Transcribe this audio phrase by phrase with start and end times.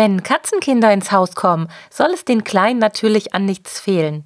[0.00, 4.22] Wenn Katzenkinder ins Haus kommen, soll es den Kleinen natürlich an nichts fehlen.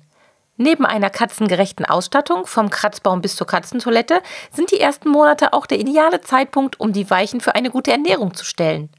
[0.59, 4.21] Neben einer katzengerechten Ausstattung, vom Kratzbaum bis zur Katzentoilette,
[4.55, 8.35] sind die ersten Monate auch der ideale Zeitpunkt, um die Weichen für eine gute Ernährung
[8.35, 8.91] zu stellen.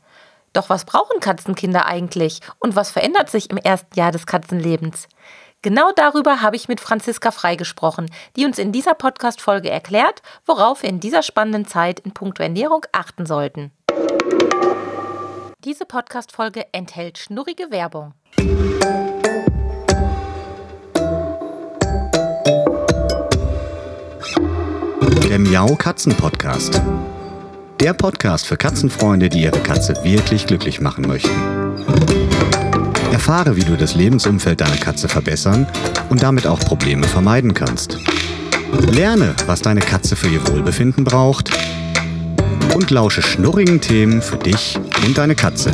[0.54, 5.08] Doch was brauchen Katzenkinder eigentlich und was verändert sich im ersten Jahr des Katzenlebens?
[5.62, 10.82] Genau darüber habe ich mit Franziska Frei gesprochen, die uns in dieser Podcast-Folge erklärt, worauf
[10.82, 13.70] wir in dieser spannenden Zeit in puncto Ernährung achten sollten.
[15.66, 18.14] Diese Podcast-Folge enthält schnurrige Werbung.
[25.24, 26.82] Der Miau Katzen Podcast.
[27.80, 31.32] Der Podcast für Katzenfreunde, die ihre Katze wirklich glücklich machen möchten.
[33.14, 35.66] Erfahre, wie du das Lebensumfeld deiner Katze verbessern
[36.10, 37.98] und damit auch Probleme vermeiden kannst.
[38.92, 41.52] Lerne, was deine Katze für ihr Wohlbefinden braucht
[42.76, 45.72] und lausche schnurrigen Themen für dich und deine Katze.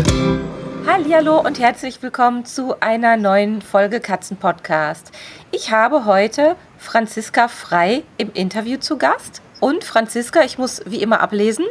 [0.88, 5.12] Hallo und herzlich willkommen zu einer neuen Folge Katzen Podcast.
[5.52, 9.42] Ich habe heute Franziska Frei im Interview zu Gast.
[9.60, 11.66] Und Franziska, ich muss wie immer ablesen,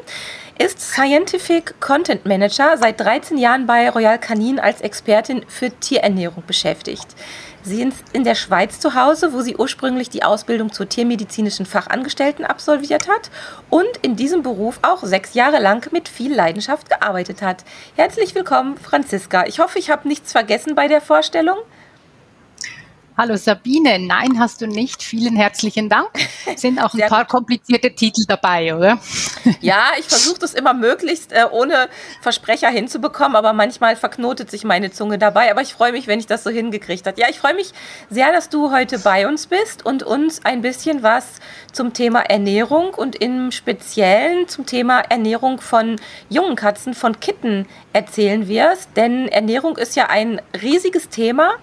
[0.59, 7.07] ist Scientific Content Manager seit 13 Jahren bei Royal Canin als Expertin für Tierernährung beschäftigt.
[7.69, 12.47] Sie ist in der Schweiz zu Hause, wo sie ursprünglich die Ausbildung zur tiermedizinischen Fachangestellten
[12.47, 13.31] absolviert hat
[13.69, 17.65] und in diesem Beruf auch sechs Jahre lang mit viel Leidenschaft gearbeitet hat.
[17.95, 19.45] Herzlich willkommen, Franziska.
[19.45, 21.59] Ich hoffe, ich habe nichts vergessen bei der Vorstellung.
[23.21, 25.03] Hallo Sabine, nein, hast du nicht.
[25.03, 26.09] Vielen herzlichen Dank.
[26.55, 29.01] Sind auch ein Sehr paar komplizierte Titel dabei, oder?
[29.61, 31.89] Ja, ich versuche das immer möglichst äh, ohne
[32.21, 35.51] Versprecher hinzubekommen, aber manchmal verknotet sich meine Zunge dabei.
[35.51, 37.21] Aber ich freue mich, wenn ich das so hingekriegt habe.
[37.21, 37.73] Ja, ich freue mich
[38.09, 41.41] sehr, dass du heute bei uns bist und uns ein bisschen was
[41.73, 45.97] zum Thema Ernährung und im Speziellen zum Thema Ernährung von
[46.29, 48.91] jungen Katzen, von Kitten erzählen wirst.
[48.95, 51.57] Denn Ernährung ist ja ein riesiges Thema.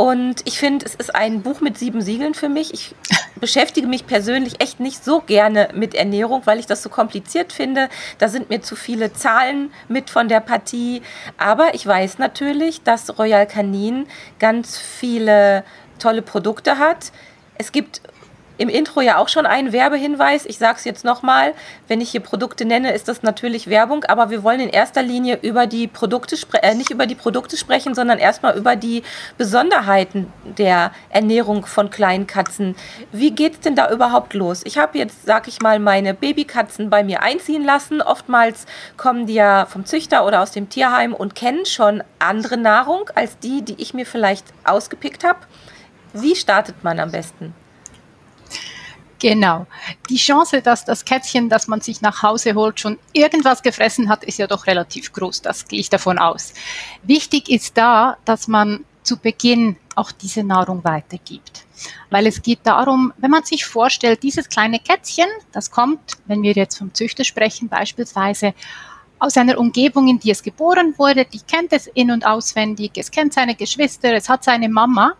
[0.00, 2.72] Und ich finde, es ist ein Buch mit sieben Siegeln für mich.
[2.72, 2.94] Ich
[3.38, 7.90] beschäftige mich persönlich echt nicht so gerne mit Ernährung, weil ich das so kompliziert finde.
[8.16, 11.02] Da sind mir zu viele Zahlen mit von der Partie.
[11.36, 14.06] Aber ich weiß natürlich, dass Royal Canin
[14.38, 15.64] ganz viele
[15.98, 17.12] tolle Produkte hat.
[17.58, 18.00] Es gibt
[18.60, 20.44] im Intro ja auch schon ein Werbehinweis.
[20.44, 21.54] Ich sage es jetzt nochmal.
[21.88, 25.38] Wenn ich hier Produkte nenne, ist das natürlich Werbung, aber wir wollen in erster Linie
[25.40, 29.02] über die Produkte äh, nicht über die Produkte sprechen, sondern erstmal über die
[29.38, 32.76] Besonderheiten der Ernährung von kleinen Katzen.
[33.12, 34.60] Wie es denn da überhaupt los?
[34.66, 38.02] Ich habe jetzt, sag ich mal, meine Babykatzen bei mir einziehen lassen.
[38.02, 38.66] Oftmals
[38.98, 43.38] kommen die ja vom Züchter oder aus dem Tierheim und kennen schon andere Nahrung als
[43.38, 45.38] die, die ich mir vielleicht ausgepickt habe.
[46.12, 47.54] Wie startet man am besten?
[49.20, 49.66] Genau.
[50.08, 54.24] Die Chance, dass das Kätzchen, das man sich nach Hause holt, schon irgendwas gefressen hat,
[54.24, 55.42] ist ja doch relativ groß.
[55.42, 56.54] Das gehe ich davon aus.
[57.02, 61.64] Wichtig ist da, dass man zu Beginn auch diese Nahrung weitergibt.
[62.08, 66.52] Weil es geht darum, wenn man sich vorstellt, dieses kleine Kätzchen, das kommt, wenn wir
[66.52, 68.54] jetzt vom Züchter sprechen, beispielsweise
[69.18, 73.10] aus einer Umgebung, in die es geboren wurde, die kennt es in- und auswendig, es
[73.10, 75.12] kennt seine Geschwister, es hat seine Mama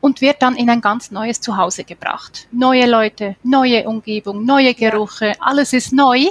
[0.00, 2.48] und wird dann in ein ganz neues Zuhause gebracht.
[2.52, 6.26] Neue Leute, neue Umgebung, neue Gerüche, alles ist neu.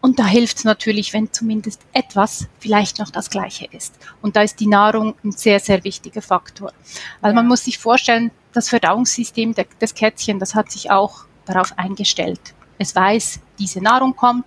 [0.00, 3.94] Und da hilft es natürlich, wenn zumindest etwas vielleicht noch das gleiche ist.
[4.20, 6.72] Und da ist die Nahrung ein sehr, sehr wichtiger Faktor.
[7.20, 12.40] Weil man muss sich vorstellen, das Verdauungssystem des Kätzchen, das hat sich auch darauf eingestellt.
[12.78, 14.46] Es weiß, diese Nahrung kommt,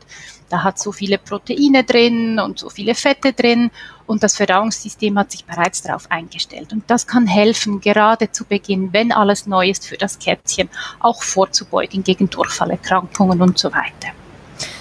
[0.50, 3.72] da hat so viele Proteine drin und so viele Fette drin
[4.08, 6.74] und das Verdauungssystem hat sich bereits darauf eingestellt.
[6.74, 11.24] Und das kann helfen, gerade zu Beginn, wenn alles neu ist für das Kätzchen, auch
[11.24, 14.10] vorzubeugen gegen Durchfallerkrankungen und so weiter.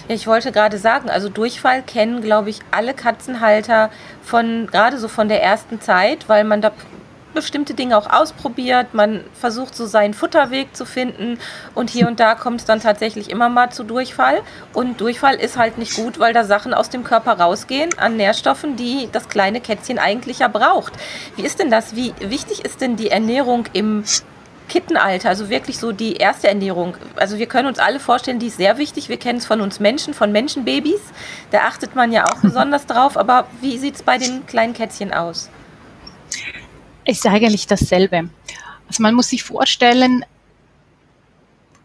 [0.06, 3.90] Ich wollte gerade sagen, also Durchfall kennen, glaube ich, alle Katzenhalter
[4.22, 6.72] von gerade so von der ersten Zeit, weil man da
[7.34, 11.38] bestimmte Dinge auch ausprobiert, man versucht so seinen Futterweg zu finden
[11.74, 14.40] und hier und da kommt es dann tatsächlich immer mal zu Durchfall.
[14.72, 18.76] Und Durchfall ist halt nicht gut, weil da Sachen aus dem Körper rausgehen an Nährstoffen,
[18.76, 20.94] die das kleine Kätzchen eigentlich ja braucht.
[21.36, 21.94] Wie ist denn das?
[21.96, 24.04] Wie wichtig ist denn die Ernährung im
[24.68, 26.96] Kittenalter, also wirklich so die erste Ernährung.
[27.16, 29.08] Also wir können uns alle vorstellen, die ist sehr wichtig.
[29.08, 31.00] Wir kennen es von uns Menschen, von Menschenbabys.
[31.50, 33.16] Da achtet man ja auch besonders drauf.
[33.16, 35.50] Aber wie sieht es bei den kleinen Kätzchen aus?
[37.04, 38.30] Ist eigentlich dasselbe.
[38.88, 40.24] Also man muss sich vorstellen,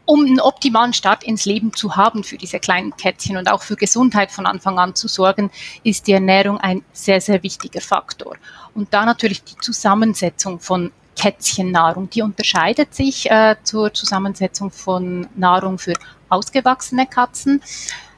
[0.09, 3.75] um einen optimalen Start ins Leben zu haben für diese kleinen Kätzchen und auch für
[3.75, 5.51] Gesundheit von Anfang an zu sorgen,
[5.83, 8.35] ist die Ernährung ein sehr, sehr wichtiger Faktor.
[8.73, 15.77] Und da natürlich die Zusammensetzung von Kätzchennahrung, die unterscheidet sich äh, zur Zusammensetzung von Nahrung
[15.77, 15.93] für
[16.29, 17.61] ausgewachsene Katzen,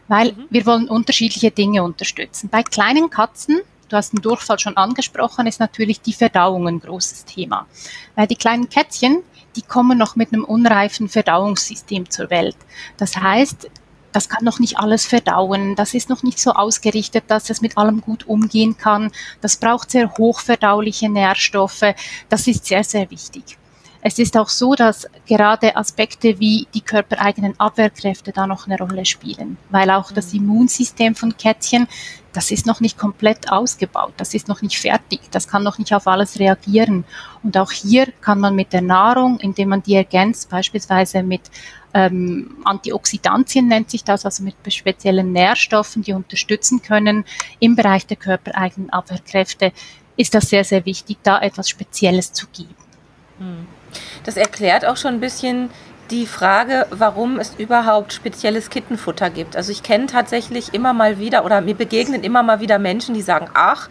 [0.07, 0.45] weil mhm.
[0.50, 2.47] wir wollen unterschiedliche Dinge unterstützen.
[2.50, 3.59] Bei kleinen Katzen
[3.92, 7.68] du hast den Durchfall schon angesprochen, ist natürlich die Verdauung ein großes Thema.
[8.16, 9.24] Weil die kleinen Kätzchen,
[9.56, 12.56] die kommen noch mit einem unreifen Verdauungssystem zur Welt.
[12.98, 13.70] Das heißt,
[14.12, 17.78] das kann noch nicht alles verdauen, das ist noch nicht so ausgerichtet, dass es mit
[17.78, 19.12] allem gut umgehen kann.
[19.40, 21.96] Das braucht sehr hochverdauliche Nährstoffe.
[22.30, 23.58] Das ist sehr, sehr wichtig.
[24.04, 29.06] Es ist auch so, dass gerade Aspekte wie die körpereigenen Abwehrkräfte da noch eine Rolle
[29.06, 30.40] spielen, weil auch das mhm.
[30.40, 31.88] Immunsystem von Kätzchen,
[32.33, 35.94] das ist noch nicht komplett ausgebaut, das ist noch nicht fertig, das kann noch nicht
[35.94, 37.04] auf alles reagieren.
[37.44, 41.42] Und auch hier kann man mit der Nahrung, indem man die ergänzt, beispielsweise mit
[41.94, 47.25] ähm, Antioxidantien nennt sich das, also mit speziellen Nährstoffen, die unterstützen können
[47.60, 49.74] im Bereich der körpereigenen Abwehrkräfte,
[50.16, 52.75] ist das sehr, sehr wichtig, da etwas Spezielles zu geben.
[53.39, 53.68] Hm.
[54.24, 55.69] Das erklärt auch schon ein bisschen
[56.12, 59.56] die Frage, warum es überhaupt spezielles Kittenfutter gibt.
[59.56, 63.22] Also ich kenne tatsächlich immer mal wieder oder mir begegnen immer mal wieder Menschen, die
[63.22, 63.90] sagen, ach,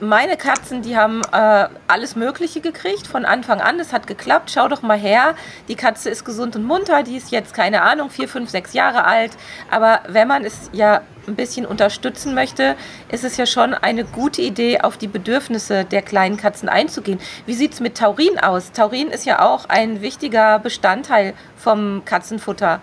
[0.00, 3.78] meine Katzen, die haben äh, alles Mögliche gekriegt von Anfang an.
[3.80, 4.50] Es hat geklappt.
[4.50, 5.34] Schau doch mal her.
[5.68, 7.02] Die Katze ist gesund und munter.
[7.02, 9.32] Die ist jetzt, keine Ahnung, vier, fünf, sechs Jahre alt.
[9.70, 12.76] Aber wenn man es ja ein bisschen unterstützen möchte,
[13.08, 17.20] ist es ja schon eine gute Idee, auf die Bedürfnisse der kleinen Katzen einzugehen.
[17.46, 18.72] Wie sieht es mit Taurin aus?
[18.72, 22.80] Taurin ist ja auch ein wichtiger Bestandteil vom Katzenfutter.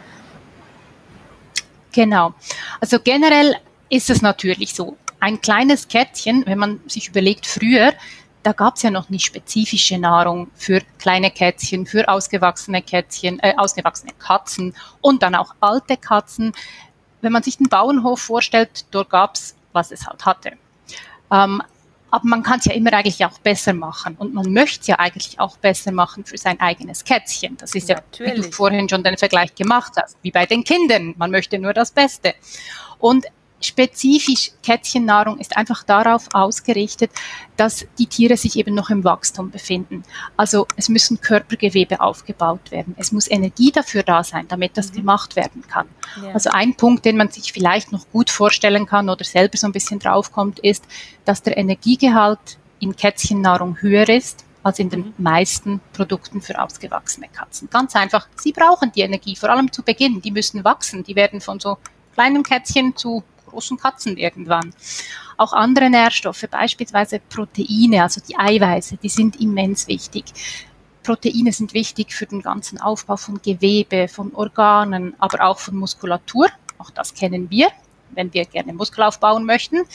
[1.93, 2.33] Genau.
[2.79, 3.55] Also generell
[3.89, 7.93] ist es natürlich so ein kleines Kätzchen, wenn man sich überlegt, früher,
[8.43, 13.53] da gab es ja noch nicht spezifische Nahrung für kleine Kätzchen, für ausgewachsene Kätzchen, äh,
[13.57, 16.53] ausgewachsene Katzen und dann auch alte Katzen.
[17.21, 20.53] Wenn man sich den Bauernhof vorstellt, dort gab es, was es halt hatte.
[21.31, 21.61] Ähm,
[22.09, 24.95] aber man kann es ja immer eigentlich auch besser machen und man möchte es ja
[24.97, 27.57] eigentlich auch besser machen für sein eigenes Kätzchen.
[27.57, 28.31] Das ist Natürlich.
[28.31, 31.15] ja, wie du vorhin schon den Vergleich gemacht hast, wie bei den Kindern.
[31.17, 32.33] Man möchte nur das Beste.
[32.99, 33.25] Und
[33.59, 37.11] spezifisch Kätzchennahrung ist einfach darauf ausgerichtet,
[37.55, 40.03] dass die Tiere sich eben noch im Wachstum befinden.
[40.35, 42.95] Also es müssen Körpergewebe aufgebaut werden.
[42.97, 44.97] Es muss Energie dafür da sein, damit das mhm.
[44.97, 45.87] gemacht werden kann.
[46.23, 46.33] Ja.
[46.33, 49.73] Also ein Punkt, den man sich vielleicht noch gut vorstellen kann oder selber so ein
[49.73, 50.85] bisschen draufkommt, ist,
[51.25, 55.13] dass der Energiegehalt in Kätzchennahrung höher ist als in den mhm.
[55.17, 57.69] meisten Produkten für ausgewachsene Katzen.
[57.71, 60.21] Ganz einfach, sie brauchen die Energie, vor allem zu Beginn.
[60.21, 61.03] Die müssen wachsen.
[61.03, 61.77] Die werden von so
[62.13, 64.73] kleinen Kätzchen zu großen Katzen irgendwann.
[65.37, 70.25] Auch andere Nährstoffe, beispielsweise Proteine, also die Eiweiße, die sind immens wichtig.
[71.07, 76.47] Proteine sind wichtig für den ganzen Aufbau von Gewebe, von Organen, aber auch von Muskulatur.
[76.79, 77.69] Auch das kennen wir,
[78.11, 79.85] wenn wir gerne Muskel aufbauen möchten.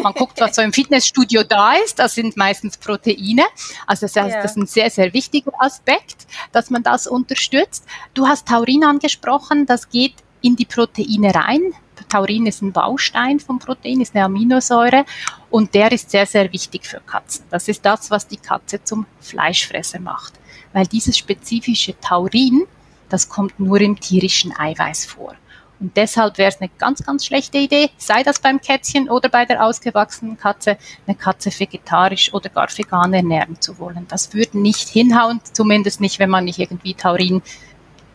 [0.00, 1.98] Man guckt, was so im Fitnessstudio da ist.
[1.98, 3.42] Das sind meistens Proteine.
[3.86, 4.42] Also das heißt, ja.
[4.42, 7.84] das ist ein sehr, sehr wichtiger Aspekt, dass man das unterstützt.
[8.14, 9.66] Du hast Taurin angesprochen.
[9.66, 11.74] Das geht in die Proteine rein.
[12.10, 15.04] Taurin ist ein Baustein vom Protein, ist eine Aminosäure
[15.48, 17.44] und der ist sehr, sehr wichtig für Katzen.
[17.50, 20.34] Das ist das, was die Katze zum Fleischfresser macht.
[20.72, 22.66] Weil dieses spezifische Taurin,
[23.08, 25.34] das kommt nur im tierischen Eiweiß vor.
[25.80, 29.46] Und deshalb wäre es eine ganz, ganz schlechte Idee, sei das beim Kätzchen oder bei
[29.46, 30.76] der ausgewachsenen Katze,
[31.06, 34.06] eine Katze vegetarisch oder gar vegan ernähren zu wollen.
[34.08, 37.40] Das würde nicht hinhauen, zumindest nicht, wenn man nicht irgendwie Taurin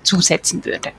[0.04, 0.92] zusetzen würde.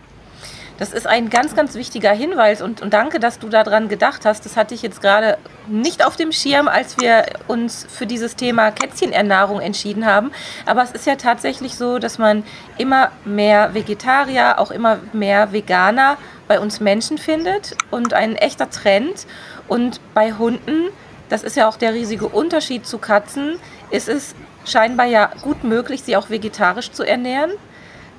[0.79, 4.45] Das ist ein ganz, ganz wichtiger Hinweis und, und danke, dass du daran gedacht hast.
[4.45, 5.39] Das hatte ich jetzt gerade
[5.69, 10.33] nicht auf dem Schirm, als wir uns für dieses Thema Kätzchenernährung entschieden haben.
[10.67, 12.45] Aber es ist ja tatsächlich so, dass man
[12.77, 19.27] immer mehr Vegetarier, auch immer mehr Veganer bei uns Menschen findet und ein echter Trend.
[19.69, 20.91] Und bei Hunden,
[21.31, 23.59] das ist ja auch der riesige Unterschied zu Katzen,
[23.91, 24.35] ist es
[24.67, 27.53] scheinbar ja gut möglich, sie auch vegetarisch zu ernähren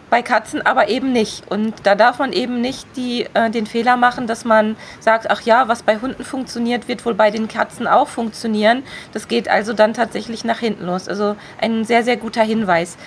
[0.10, 1.50] bei Katzen aber eben nicht.
[1.50, 5.42] Und da darf man eben nicht die, äh, den Fehler machen, dass man sagt, ach
[5.42, 8.84] ja, was bei Hunden funktioniert, wird wohl bei den Katzen auch funktionieren.
[9.14, 11.08] Das geht also dann tatsächlich nach hinten los.
[11.08, 12.98] Also ein sehr, sehr guter Hinweis.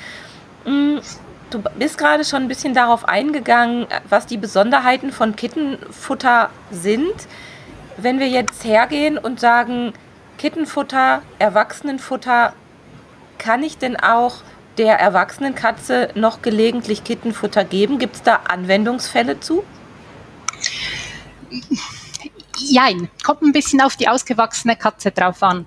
[0.65, 0.99] Mm,
[1.51, 7.15] du bist gerade schon ein bisschen darauf eingegangen, was die Besonderheiten von Kittenfutter sind.
[7.97, 9.93] Wenn wir jetzt hergehen und sagen,
[10.39, 12.55] Kittenfutter, Erwachsenenfutter,
[13.39, 14.37] kann ich denn auch
[14.79, 17.99] der erwachsenen Katze noch gelegentlich Kittenfutter geben?
[17.99, 19.65] Gibt es da Anwendungsfälle zu?
[22.57, 25.67] Jein, kommt ein bisschen auf die ausgewachsene Katze drauf an.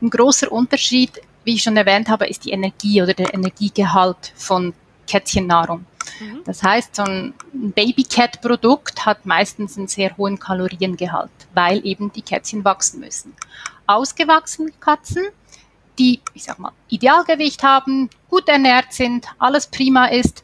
[0.00, 4.74] Ein großer Unterschied, wie ich schon erwähnt habe, ist die Energie oder der Energiegehalt von
[5.06, 5.86] Kätzchennahrung.
[6.20, 6.40] Mhm.
[6.44, 12.64] Das heißt, so ein Babycat-Produkt hat meistens einen sehr hohen Kaloriengehalt, weil eben die Kätzchen
[12.64, 13.34] wachsen müssen.
[13.86, 15.26] Ausgewachsene Katzen
[15.98, 20.42] die, ich sag mal, Idealgewicht haben, gut ernährt sind, alles prima ist,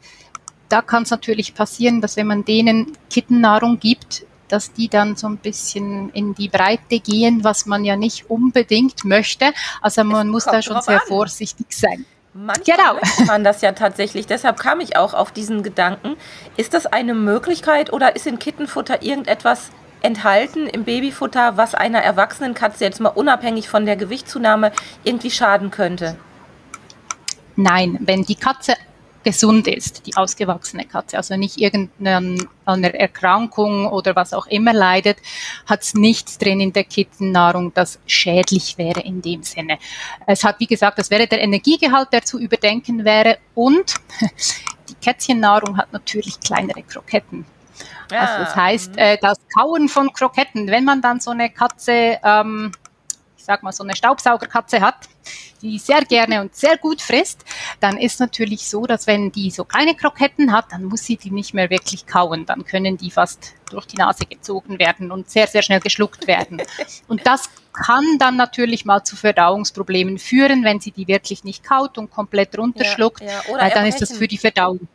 [0.68, 5.26] da kann es natürlich passieren, dass wenn man denen Kittennahrung gibt, dass die dann so
[5.26, 9.52] ein bisschen in die Breite gehen, was man ja nicht unbedingt möchte.
[9.80, 11.06] Also man es muss da schon sehr an.
[11.06, 12.04] vorsichtig sein.
[12.34, 12.94] Manchmal genau.
[12.94, 14.26] möchte man das ja tatsächlich.
[14.26, 16.16] Deshalb kam ich auch auf diesen Gedanken.
[16.56, 19.70] Ist das eine Möglichkeit oder ist in Kittenfutter irgendetwas
[20.02, 24.72] enthalten im Babyfutter, was einer erwachsenen Katze jetzt mal unabhängig von der Gewichtszunahme
[25.04, 26.16] irgendwie schaden könnte?
[27.56, 28.74] Nein, wenn die Katze
[29.24, 35.18] gesund ist, die ausgewachsene Katze, also nicht irgendeine Erkrankung oder was auch immer leidet,
[35.66, 39.78] hat es nichts drin in der Kittennahrung, das schädlich wäre in dem Sinne.
[40.26, 43.96] Es hat, wie gesagt, das wäre der Energiegehalt, der zu überdenken wäre und
[44.88, 47.44] die Kätzchennahrung hat natürlich kleinere Kroketten.
[48.10, 48.20] Ja.
[48.20, 52.72] Also das heißt, äh, das Kauen von Kroketten, wenn man dann so eine Katze, ähm,
[53.36, 55.08] ich sag mal so eine Staubsaugerkatze hat,
[55.62, 57.44] die sehr gerne und sehr gut frisst,
[57.80, 61.30] dann ist natürlich so, dass wenn die so kleine Kroketten hat, dann muss sie die
[61.30, 62.46] nicht mehr wirklich kauen.
[62.46, 66.62] Dann können die fast durch die Nase gezogen werden und sehr, sehr schnell geschluckt werden.
[67.08, 71.96] Und das kann dann natürlich mal zu Verdauungsproblemen führen, wenn sie die wirklich nicht kaut
[71.96, 73.20] und komplett runterschluckt.
[73.20, 73.42] Ja, ja.
[73.54, 74.88] Oder dann ist das für die Verdauung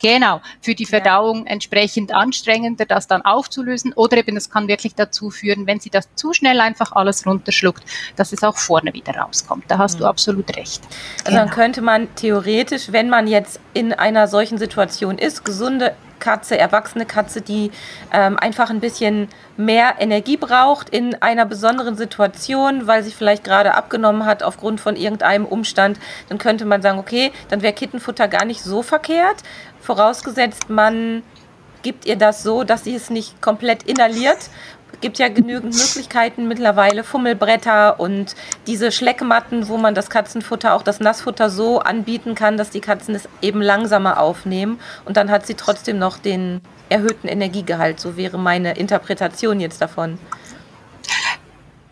[0.00, 3.92] Genau, für die Verdauung entsprechend anstrengender, das dann aufzulösen.
[3.94, 7.84] Oder eben es kann wirklich dazu führen, wenn sie das zu schnell einfach alles runterschluckt,
[8.16, 9.64] dass es auch vorne wieder rauskommt.
[9.68, 10.00] Da hast mhm.
[10.00, 10.82] du absolut recht.
[11.18, 11.38] Also genau.
[11.38, 15.94] dann könnte man theoretisch, wenn man jetzt in einer solchen Situation ist, gesunde
[16.26, 17.70] Katze, erwachsene Katze, die
[18.12, 23.74] ähm, einfach ein bisschen mehr Energie braucht in einer besonderen Situation, weil sie vielleicht gerade
[23.74, 28.44] abgenommen hat aufgrund von irgendeinem Umstand, dann könnte man sagen, okay, dann wäre Kittenfutter gar
[28.44, 29.36] nicht so verkehrt.
[29.80, 31.22] Vorausgesetzt, man
[31.82, 34.50] gibt ihr das so, dass sie es nicht komplett inhaliert.
[34.96, 38.34] Es gibt ja genügend Möglichkeiten mittlerweile, Fummelbretter und
[38.66, 43.14] diese Schleckmatten, wo man das Katzenfutter, auch das Nassfutter so anbieten kann, dass die Katzen
[43.14, 48.00] es eben langsamer aufnehmen und dann hat sie trotzdem noch den erhöhten Energiegehalt.
[48.00, 50.18] So wäre meine Interpretation jetzt davon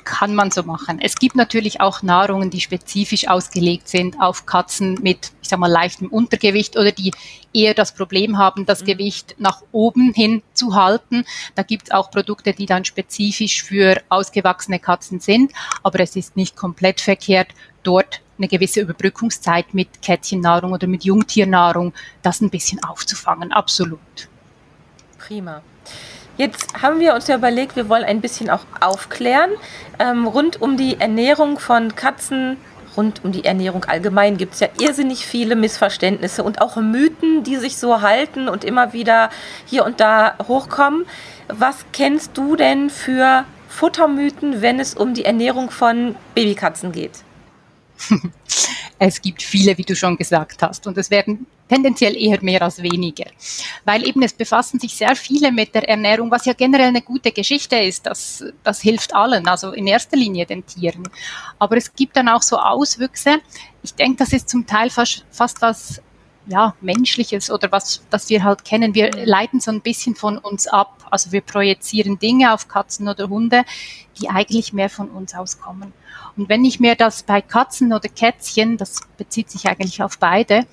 [0.04, 1.00] kann man so machen.
[1.00, 5.70] Es gibt natürlich auch Nahrungen, die spezifisch ausgelegt sind auf Katzen mit, ich sag mal,
[5.70, 7.12] leichtem Untergewicht oder die
[7.52, 8.86] eher das Problem haben, das mhm.
[8.86, 11.24] Gewicht nach oben hin zu halten.
[11.54, 16.36] Da gibt es auch Produkte, die dann spezifisch für ausgewachsene Katzen sind, aber es ist
[16.36, 17.48] nicht komplett verkehrt,
[17.82, 21.92] dort eine gewisse Überbrückungszeit mit Kätzchennahrung oder mit Jungtiernahrung
[22.22, 23.52] das ein bisschen aufzufangen.
[23.52, 24.28] Absolut.
[25.18, 25.62] Prima.
[26.36, 29.50] Jetzt haben wir uns ja überlegt, wir wollen ein bisschen auch aufklären
[29.98, 32.56] ähm, rund um die Ernährung von Katzen.
[32.96, 37.56] Rund um die Ernährung allgemein gibt es ja irrsinnig viele Missverständnisse und auch Mythen, die
[37.56, 39.30] sich so halten und immer wieder
[39.64, 41.04] hier und da hochkommen.
[41.48, 47.24] Was kennst du denn für Futtermythen, wenn es um die Ernährung von Babykatzen geht?
[48.98, 52.82] Es gibt viele, wie du schon gesagt hast, und es werden tendenziell eher mehr als
[52.82, 53.24] weniger,
[53.84, 57.32] weil eben es befassen sich sehr viele mit der Ernährung, was ja generell eine gute
[57.32, 58.06] Geschichte ist.
[58.06, 61.08] Das, das hilft allen, also in erster Linie den Tieren.
[61.58, 63.40] Aber es gibt dann auch so Auswüchse.
[63.82, 66.00] Ich denke, das ist zum Teil fast, fast was
[66.46, 68.94] ja, Menschliches oder was, das wir halt kennen.
[68.94, 71.06] Wir leiten so ein bisschen von uns ab.
[71.10, 73.64] Also wir projizieren Dinge auf Katzen oder Hunde,
[74.20, 75.92] die eigentlich mehr von uns auskommen.
[76.36, 80.66] Und wenn ich mir das bei Katzen oder Kätzchen, das bezieht sich eigentlich auf beide,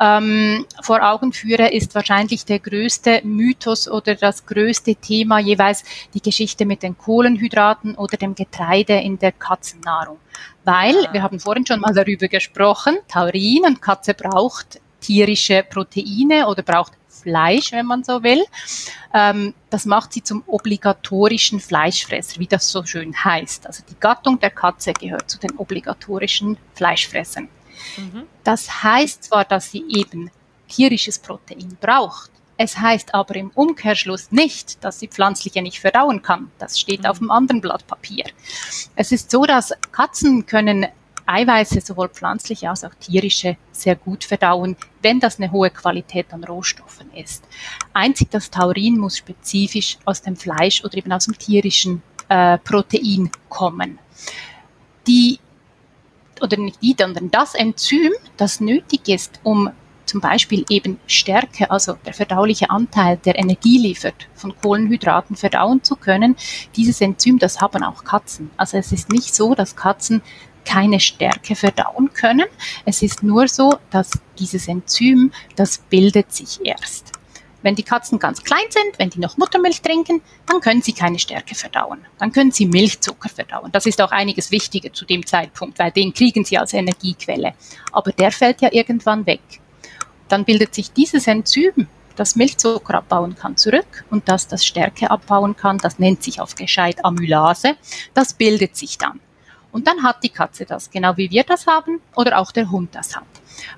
[0.00, 5.82] ähm, vor Augen führe, ist wahrscheinlich der größte Mythos oder das größte Thema jeweils
[6.14, 10.18] die Geschichte mit den Kohlenhydraten oder dem Getreide in der Katzennahrung.
[10.64, 16.62] Weil, wir haben vorhin schon mal darüber gesprochen, Taurin und Katze braucht tierische Proteine oder
[16.62, 18.44] braucht Fleisch, wenn man so will.
[19.12, 23.66] Ähm, das macht sie zum obligatorischen Fleischfresser, wie das so schön heißt.
[23.66, 27.48] Also die Gattung der Katze gehört zu den obligatorischen Fleischfressern.
[27.96, 28.24] Mhm.
[28.44, 30.30] Das heißt zwar, dass sie eben
[30.68, 32.30] tierisches Protein braucht.
[32.56, 36.50] Es heißt aber im Umkehrschluss nicht, dass sie pflanzliche nicht verdauen kann.
[36.58, 37.06] Das steht mhm.
[37.06, 38.24] auf dem anderen Blatt Papier.
[38.96, 40.86] Es ist so, dass Katzen können
[41.26, 46.44] Eiweiße, sowohl pflanzliche als auch tierische, sehr gut verdauen, wenn das eine hohe Qualität an
[46.44, 47.44] Rohstoffen ist.
[47.92, 53.30] Einzig das Taurin muss spezifisch aus dem Fleisch oder eben aus dem tierischen äh, Protein
[53.48, 53.98] kommen.
[55.06, 55.38] Die
[56.40, 59.70] oder nicht die, sondern das Enzym, das nötig ist, um
[60.08, 65.96] zum Beispiel eben Stärke, also der verdauliche Anteil, der Energie liefert, von Kohlenhydraten verdauen zu
[65.96, 66.34] können,
[66.76, 68.50] dieses Enzym, das haben auch Katzen.
[68.56, 70.22] Also es ist nicht so, dass Katzen
[70.64, 72.46] keine Stärke verdauen können.
[72.84, 77.12] Es ist nur so, dass dieses Enzym, das bildet sich erst.
[77.62, 81.18] Wenn die Katzen ganz klein sind, wenn die noch Muttermilch trinken, dann können sie keine
[81.18, 82.04] Stärke verdauen.
[82.18, 83.72] Dann können sie Milchzucker verdauen.
[83.72, 87.54] Das ist auch einiges wichtiger zu dem Zeitpunkt, weil den kriegen sie als Energiequelle.
[87.92, 89.40] Aber der fällt ja irgendwann weg.
[90.28, 95.56] Dann bildet sich dieses Enzym, das Milchzucker abbauen kann, zurück und das das Stärke abbauen
[95.56, 95.78] kann.
[95.78, 97.76] Das nennt sich auf Gescheit Amylase.
[98.14, 99.20] Das bildet sich dann.
[99.72, 102.94] Und dann hat die Katze das, genau wie wir das haben oder auch der Hund
[102.94, 103.24] das hat.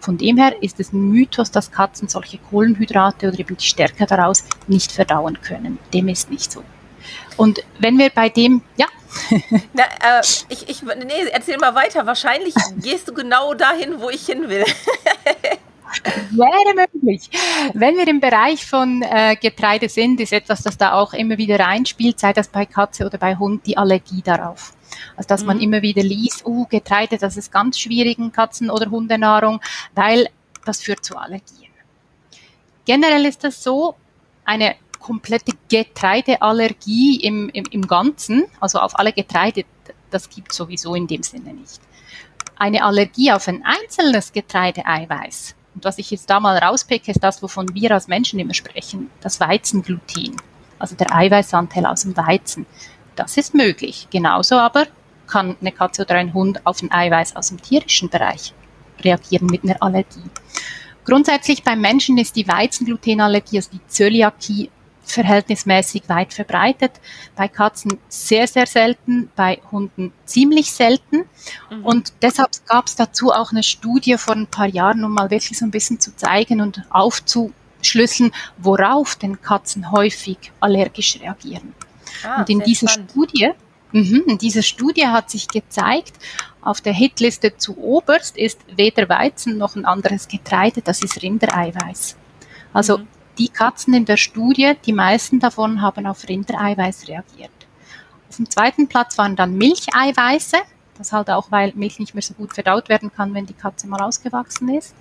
[0.00, 4.06] Von dem her ist es ein Mythos, dass Katzen solche Kohlenhydrate oder eben die Stärke
[4.06, 5.78] daraus nicht verdauen können.
[5.92, 6.62] Dem ist nicht so.
[7.36, 8.86] Und wenn wir bei dem, ja.
[9.72, 12.06] Na, äh, ich, ich, nee, erzähl mal weiter.
[12.06, 14.64] Wahrscheinlich gehst du genau dahin, wo ich hin will.
[16.30, 17.28] Wäre möglich.
[17.74, 21.58] Wenn wir im Bereich von äh, Getreide sind, ist etwas, das da auch immer wieder
[21.58, 24.72] reinspielt, sei das bei Katze oder bei Hund, die Allergie darauf.
[25.16, 25.46] Also dass mhm.
[25.46, 29.60] man immer wieder liest, uh, Getreide, das ist ganz schwierig in Katzen- oder Hundenahrung,
[29.94, 30.28] weil
[30.64, 31.70] das führt zu Allergien.
[32.84, 33.94] Generell ist das so,
[34.44, 39.64] eine komplette Getreideallergie im, im, im Ganzen, also auf alle Getreide,
[40.10, 41.80] das gibt sowieso in dem Sinne nicht.
[42.56, 47.42] Eine Allergie auf ein einzelnes Getreideeiweiß, und was ich jetzt da mal rauspicke, ist das,
[47.42, 50.36] wovon wir als Menschen immer sprechen, das Weizengluten,
[50.78, 52.66] also der Eiweißanteil aus dem Weizen.
[53.20, 54.08] Das ist möglich.
[54.10, 54.86] Genauso aber
[55.26, 58.54] kann eine Katze oder ein Hund auf ein Eiweiß aus dem tierischen Bereich
[59.02, 60.22] reagieren mit einer Allergie.
[61.04, 64.70] Grundsätzlich beim Menschen ist die Weizenglutenallergie, also die Zöliakie,
[65.02, 66.92] verhältnismäßig weit verbreitet.
[67.34, 71.24] Bei Katzen sehr, sehr selten, bei Hunden ziemlich selten.
[71.70, 71.84] Mhm.
[71.84, 75.58] Und deshalb gab es dazu auch eine Studie vor ein paar Jahren, um mal wirklich
[75.58, 81.74] so ein bisschen zu zeigen und aufzuschlüsseln, worauf denn Katzen häufig allergisch reagieren.
[82.24, 83.10] Ah, und in dieser spannend.
[83.10, 83.50] Studie,
[83.92, 86.14] mh, in dieser Studie hat sich gezeigt,
[86.62, 92.16] auf der Hitliste zu oberst ist weder Weizen noch ein anderes Getreide, das ist Rindereiweiß.
[92.72, 93.08] Also mhm.
[93.38, 97.50] die Katzen in der Studie, die meisten davon haben auf Rindereiweiß reagiert.
[98.28, 100.58] Auf dem zweiten Platz waren dann Milcheiweiße,
[100.98, 103.88] das halt auch, weil Milch nicht mehr so gut verdaut werden kann, wenn die Katze
[103.88, 104.94] mal ausgewachsen ist.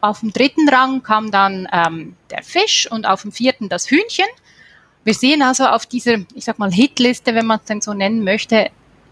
[0.00, 4.26] Auf dem dritten Rang kam dann ähm, der Fisch und auf dem vierten das Hühnchen.
[5.04, 8.24] Wir sehen also auf dieser, ich sag mal, Hitliste, wenn man es denn so nennen
[8.24, 8.70] möchte,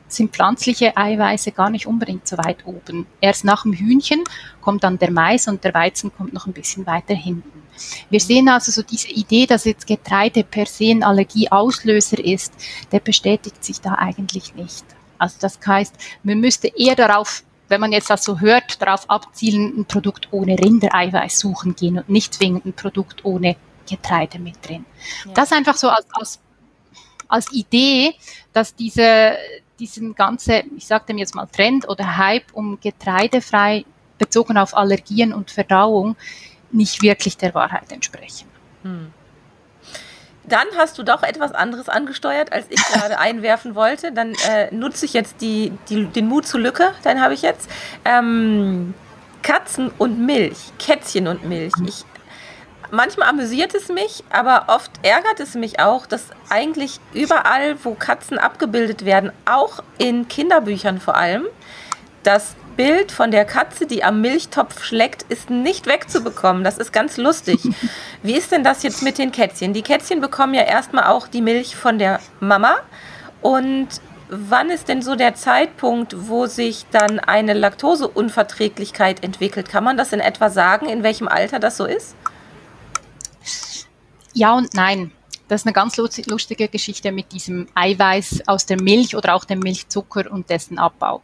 [0.08, 3.06] sind pflanzliche Eiweiße gar nicht unbedingt so weit oben.
[3.20, 4.24] Erst nach dem Hühnchen
[4.60, 7.62] kommt dann der Mais und der Weizen kommt noch ein bisschen weiter hinten.
[8.10, 12.52] Wir sehen also so diese Idee, dass jetzt Getreide per se ein Allergieauslöser ist,
[12.90, 14.84] der bestätigt sich da eigentlich nicht.
[15.18, 19.78] Also das heißt, man müsste eher darauf wenn man jetzt das so hört, darauf abzielen,
[19.78, 23.56] ein Produkt ohne Rindereiweiß suchen gehen und nicht zwingend ein Produkt ohne
[23.96, 24.84] Getreide mit drin.
[25.26, 25.32] Ja.
[25.34, 26.40] Das einfach so als, als,
[27.28, 28.14] als Idee,
[28.52, 29.36] dass diese,
[29.78, 33.84] diesen ganze, ich sage dem jetzt mal Trend oder Hype um getreidefrei
[34.18, 36.16] bezogen auf Allergien und Verdauung
[36.70, 38.48] nicht wirklich der Wahrheit entsprechen.
[38.82, 39.12] Hm.
[40.44, 44.12] Dann hast du doch etwas anderes angesteuert, als ich gerade einwerfen wollte.
[44.12, 47.70] Dann äh, nutze ich jetzt die, die, den Mut zur Lücke, den habe ich jetzt.
[48.04, 48.94] Ähm,
[49.42, 51.72] Katzen und Milch, Kätzchen und Milch.
[51.86, 52.04] Ich
[52.92, 58.38] manchmal amüsiert es mich, aber oft ärgert es mich auch, dass eigentlich überall, wo Katzen
[58.38, 61.44] abgebildet werden, auch in Kinderbüchern vor allem,
[62.22, 66.64] das Bild von der Katze, die am Milchtopf schlägt, ist nicht wegzubekommen.
[66.64, 67.60] Das ist ganz lustig.
[68.22, 69.72] Wie ist denn das jetzt mit den Kätzchen?
[69.72, 72.76] Die Kätzchen bekommen ja erstmal auch die Milch von der Mama.
[73.40, 73.88] Und
[74.28, 79.68] wann ist denn so der Zeitpunkt, wo sich dann eine Laktoseunverträglichkeit entwickelt?
[79.68, 82.14] Kann man das in etwa sagen, in welchem Alter das so ist?
[84.34, 85.12] Ja und nein.
[85.48, 89.58] Das ist eine ganz lustige Geschichte mit diesem Eiweiß aus der Milch oder auch dem
[89.58, 91.20] Milchzucker und dessen Abbau.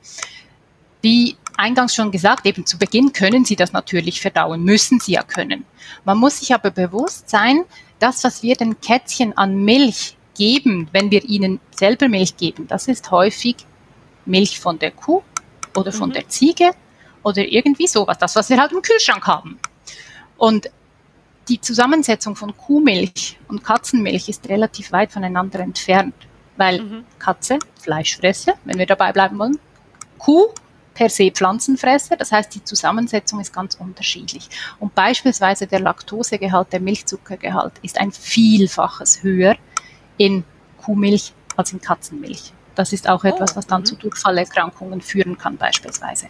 [1.01, 5.23] Wie eingangs schon gesagt, eben zu Beginn können Sie das natürlich verdauen, müssen Sie ja
[5.23, 5.65] können.
[6.05, 7.65] Man muss sich aber bewusst sein,
[8.01, 12.87] das, was wir den Kätzchen an Milch geben, wenn wir ihnen selber Milch geben, das
[12.87, 13.57] ist häufig
[14.27, 15.23] Milch von der Kuh
[15.77, 16.15] oder von mhm.
[16.15, 16.71] der Ziege
[17.23, 19.59] oder irgendwie sowas, das, was wir halt im Kühlschrank haben.
[20.37, 20.71] Und
[21.49, 26.15] die Zusammensetzung von Kuhmilch und Katzenmilch ist relativ weit voneinander entfernt,
[26.57, 27.05] weil mhm.
[27.19, 29.59] Katze, Fleischfresser, wenn wir dabei bleiben wollen,
[30.19, 30.49] Kuh
[30.95, 34.49] per se Pflanzenfresser, das heißt, die Zusammensetzung ist ganz unterschiedlich.
[34.81, 39.57] Und beispielsweise der Laktosegehalt, der Milchzuckergehalt ist ein Vielfaches höher
[40.17, 40.43] in
[40.83, 42.53] Kuhmilch als in Katzenmilch.
[42.75, 44.01] Das ist auch etwas, was dann oh, zu mhm.
[44.01, 46.27] Durchfallerkrankungen führen kann beispielsweise.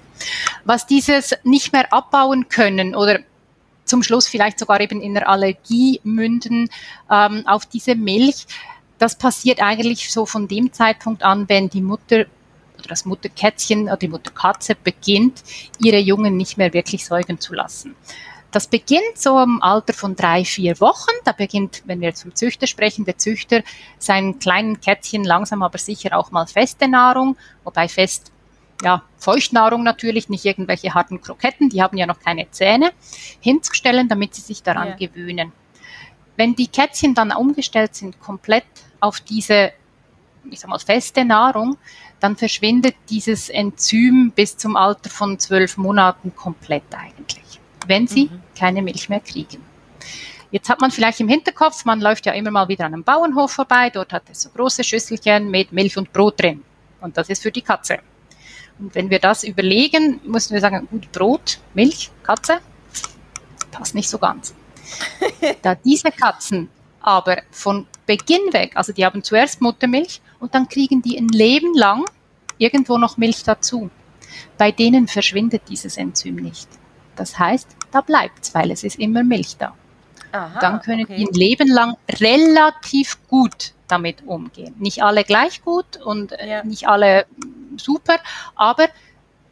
[0.64, 3.20] Was dieses nicht mehr abbauen können oder
[3.88, 6.68] zum Schluss vielleicht sogar eben in der Allergie münden
[7.11, 8.46] ähm, auf diese Milch.
[8.98, 12.27] Das passiert eigentlich so von dem Zeitpunkt an, wenn die Mutter
[12.79, 15.42] oder das Mutterkätzchen oder die Mutterkatze beginnt,
[15.81, 17.96] ihre Jungen nicht mehr wirklich säugen zu lassen.
[18.51, 21.11] Das beginnt so im Alter von drei, vier Wochen.
[21.24, 23.62] Da beginnt, wenn wir jetzt vom Züchter sprechen, der Züchter
[23.98, 28.33] seinen kleinen Kätzchen langsam aber sicher auch mal feste Nahrung, wobei fest
[28.83, 32.93] ja, Feuchtnahrung natürlich, nicht irgendwelche harten Kroketten, die haben ja noch keine Zähne,
[33.41, 34.97] hinzustellen, damit sie sich daran ja.
[34.97, 35.53] gewöhnen.
[36.37, 38.64] Wenn die Kätzchen dann umgestellt sind, komplett
[39.01, 39.73] auf diese,
[40.51, 41.77] ich sag mal, feste Nahrung,
[42.21, 48.41] dann verschwindet dieses Enzym bis zum Alter von zwölf Monaten komplett eigentlich, wenn sie mhm.
[48.57, 49.64] keine Milch mehr kriegen.
[50.51, 53.53] Jetzt hat man vielleicht im Hinterkopf, man läuft ja immer mal wieder an einem Bauernhof
[53.53, 56.64] vorbei, dort hat es so große Schüsselchen mit Milch und Brot drin.
[57.01, 57.99] Und das ist für die Katze.
[58.79, 62.59] Und wenn wir das überlegen, müssen wir sagen, gut, Brot, Milch, Katze,
[63.71, 64.55] passt nicht so ganz.
[65.62, 66.69] da diese Katzen
[67.01, 71.75] aber von Beginn weg, also die haben zuerst Muttermilch und dann kriegen die ein Leben
[71.75, 72.05] lang
[72.59, 73.91] irgendwo noch Milch dazu.
[74.57, 76.69] Bei denen verschwindet dieses Enzym nicht.
[77.17, 79.75] Das heißt, da bleibt es, weil es ist immer Milch da.
[80.33, 81.17] Aha, dann können okay.
[81.17, 84.75] die ein Leben lang relativ gut damit umgehen.
[84.79, 86.64] Nicht alle gleich gut und äh, ja.
[86.64, 87.27] nicht alle
[87.79, 88.19] super,
[88.55, 88.88] aber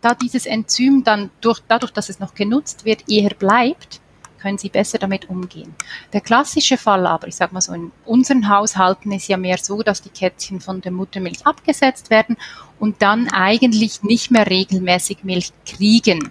[0.01, 4.01] da dieses Enzym dann durch, dadurch, dass es noch genutzt wird, eher bleibt,
[4.39, 5.75] können sie besser damit umgehen.
[6.13, 9.83] Der klassische Fall aber, ich sage mal so, in unseren Haushalten ist ja mehr so,
[9.83, 12.37] dass die Kätzchen von der Muttermilch abgesetzt werden
[12.79, 16.31] und dann eigentlich nicht mehr regelmäßig Milch kriegen.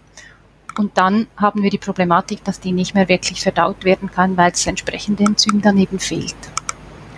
[0.78, 4.52] Und dann haben wir die Problematik, dass die nicht mehr wirklich verdaut werden kann, weil
[4.52, 6.36] das entsprechende Enzym daneben fehlt.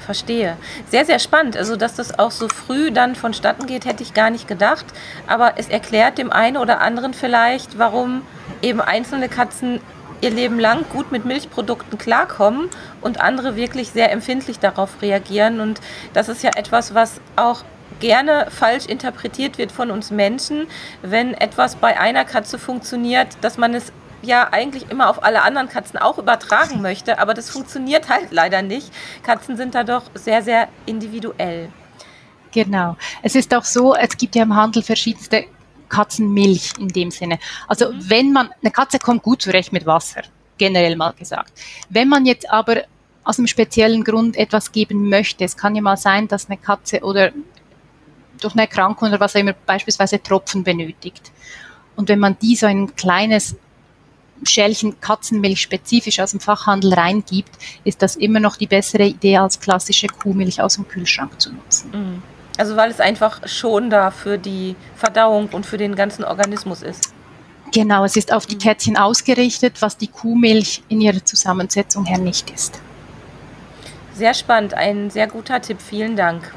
[0.08, 0.56] Verstehe.
[0.89, 1.58] Sehr, sehr spannend.
[1.58, 4.86] Also, dass das auch so früh dann vonstatten geht, hätte ich gar nicht gedacht.
[5.28, 8.22] Aber es erklärt dem einen oder anderen vielleicht, warum
[8.62, 9.82] eben einzelne Katzen
[10.22, 12.70] ihr Leben lang gut mit Milchprodukten klarkommen
[13.02, 15.60] und andere wirklich sehr empfindlich darauf reagieren.
[15.60, 15.82] Und
[16.13, 17.65] das ist ja etwas, was auch
[18.00, 20.67] gerne falsch interpretiert wird von uns Menschen,
[21.02, 25.69] wenn etwas bei einer Katze funktioniert, dass man es ja eigentlich immer auf alle anderen
[25.69, 28.91] Katzen auch übertragen möchte, aber das funktioniert halt leider nicht.
[29.23, 31.69] Katzen sind da doch sehr, sehr individuell.
[32.51, 32.95] Genau.
[33.21, 35.45] Es ist auch so, es gibt ja im Handel verschiedenste
[35.89, 37.39] Katzenmilch in dem Sinne.
[37.67, 38.10] Also mhm.
[38.10, 40.23] wenn man, eine Katze kommt gut zurecht mit Wasser,
[40.58, 41.53] generell mal gesagt.
[41.89, 42.84] Wenn man jetzt aber
[43.23, 47.01] aus einem speziellen Grund etwas geben möchte, es kann ja mal sein, dass eine Katze
[47.01, 47.32] oder
[48.39, 51.32] durch eine Erkrankung oder was auch immer beispielsweise Tropfen benötigt.
[51.95, 53.56] Und wenn man die so ein kleines
[54.43, 57.52] Schälchen Katzenmilch spezifisch aus dem Fachhandel reingibt,
[57.84, 61.91] ist das immer noch die bessere Idee, als klassische Kuhmilch aus dem Kühlschrank zu nutzen.
[61.91, 62.23] Mhm.
[62.58, 67.13] Also weil es einfach schon da für die Verdauung und für den ganzen Organismus ist.
[67.71, 72.50] Genau, es ist auf die Kätzchen ausgerichtet, was die Kuhmilch in ihrer Zusammensetzung her nicht
[72.50, 72.80] ist.
[74.13, 76.52] Sehr spannend, ein sehr guter Tipp, vielen Dank.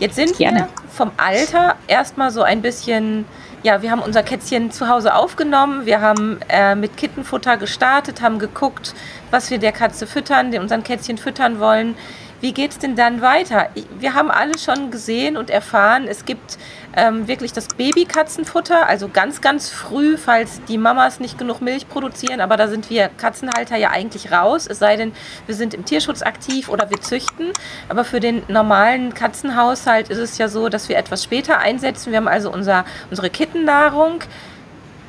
[0.00, 0.60] Jetzt sind Gerne.
[0.60, 3.24] wir vom Alter erstmal so ein bisschen,
[3.62, 8.38] ja, wir haben unser Kätzchen zu Hause aufgenommen, wir haben äh, mit Kittenfutter gestartet, haben
[8.38, 8.94] geguckt,
[9.30, 11.94] was wir der Katze füttern, unseren Kätzchen füttern wollen.
[12.40, 13.68] Wie geht es denn dann weiter?
[14.00, 16.58] Wir haben alle schon gesehen und erfahren, es gibt
[16.94, 22.40] ähm, wirklich das Babykatzenfutter, also ganz, ganz früh, falls die Mamas nicht genug Milch produzieren.
[22.40, 25.12] Aber da sind wir Katzenhalter ja eigentlich raus, es sei denn,
[25.46, 27.52] wir sind im Tierschutz aktiv oder wir züchten.
[27.88, 32.10] Aber für den normalen Katzenhaushalt ist es ja so, dass wir etwas später einsetzen.
[32.10, 34.20] Wir haben also unser, unsere Kittennahrung.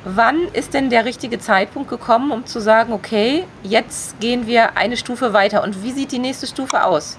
[0.04, 4.98] Wann ist denn der richtige Zeitpunkt gekommen, um zu sagen, okay, jetzt gehen wir eine
[4.98, 5.62] Stufe weiter?
[5.62, 7.18] Und wie sieht die nächste Stufe aus?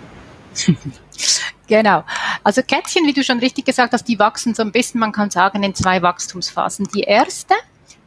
[1.68, 2.04] Genau.
[2.44, 5.30] Also Kätzchen, wie du schon richtig gesagt hast, die wachsen so ein bisschen, man kann
[5.30, 6.88] sagen, in zwei Wachstumsphasen.
[6.94, 7.56] Die erste,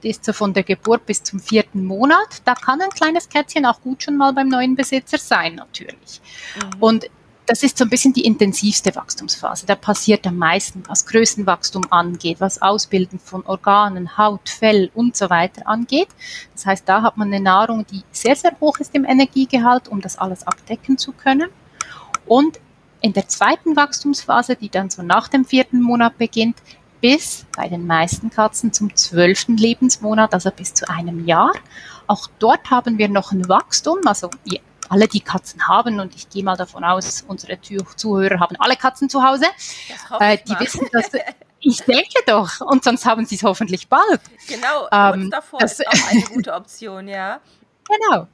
[0.03, 2.43] die ist so von der Geburt bis zum vierten Monat.
[2.45, 6.21] Da kann ein kleines Kätzchen auch gut schon mal beim neuen Besitzer sein, natürlich.
[6.57, 6.83] Mhm.
[6.83, 7.11] Und
[7.47, 9.65] das ist so ein bisschen die intensivste Wachstumsphase.
[9.65, 15.31] Da passiert am meisten, was Größenwachstum angeht, was Ausbilden von Organen, Haut, Fell und so
[15.31, 16.09] weiter angeht.
[16.55, 20.03] Das heißt, da hat man eine Nahrung, die sehr, sehr hoch ist im Energiegehalt, um
[20.03, 21.49] das alles abdecken zu können.
[22.27, 22.61] Und
[23.01, 26.57] in der zweiten Wachstumsphase, die dann so nach dem vierten Monat beginnt,
[27.01, 31.53] bis bei den meisten Katzen zum zwölften Lebensmonat, also bis zu einem Jahr.
[32.07, 34.31] Auch dort haben wir noch ein Wachstum, also
[34.89, 39.09] alle die Katzen haben und ich gehe mal davon aus, unsere Zuhörer haben alle Katzen
[39.09, 39.47] zu Hause.
[40.19, 40.61] Äh, die mal.
[40.61, 41.11] wissen, dass
[41.61, 44.21] ich denke doch, und sonst haben sie es hoffentlich bald.
[44.47, 47.41] Genau, ähm, davor das ist auch eine gute Option, ja.
[47.89, 48.29] Genau.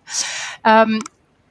[0.64, 1.00] Ähm,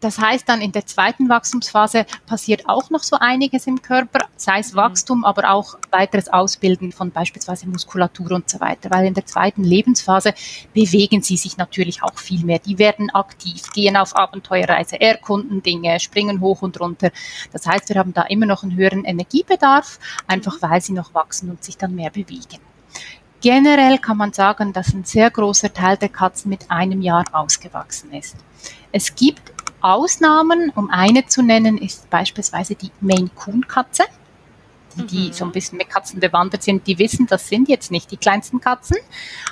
[0.03, 4.59] das heißt dann in der zweiten Wachstumsphase passiert auch noch so einiges im Körper, sei
[4.59, 4.77] es mhm.
[4.77, 9.63] Wachstum, aber auch weiteres Ausbilden von beispielsweise Muskulatur und so weiter, weil in der zweiten
[9.63, 10.33] Lebensphase
[10.73, 12.59] bewegen sie sich natürlich auch viel mehr.
[12.59, 17.11] Die werden aktiv, gehen auf Abenteuerreise, erkunden Dinge, springen hoch und runter.
[17.51, 20.61] Das heißt, wir haben da immer noch einen höheren Energiebedarf, einfach mhm.
[20.61, 22.59] weil sie noch wachsen und sich dann mehr bewegen.
[23.39, 28.13] Generell kann man sagen, dass ein sehr großer Teil der Katzen mit einem Jahr ausgewachsen
[28.13, 28.37] ist.
[28.93, 29.51] Es gibt
[29.83, 34.03] Ausnahmen, um eine zu nennen, ist beispielsweise die Maine Coon Katze.
[34.95, 35.33] Die, die mhm.
[35.33, 38.61] so ein bisschen mit Katzen bewandert sind, die wissen, das sind jetzt nicht die kleinsten
[38.61, 38.97] Katzen.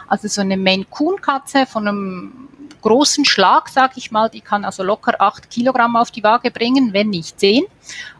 [0.08, 2.48] Also so eine Maine Coon Katze von einem
[2.82, 6.94] großen Schlag, sage ich mal, die kann also locker acht Kilogramm auf die Waage bringen,
[6.94, 7.64] wenn nicht zehn.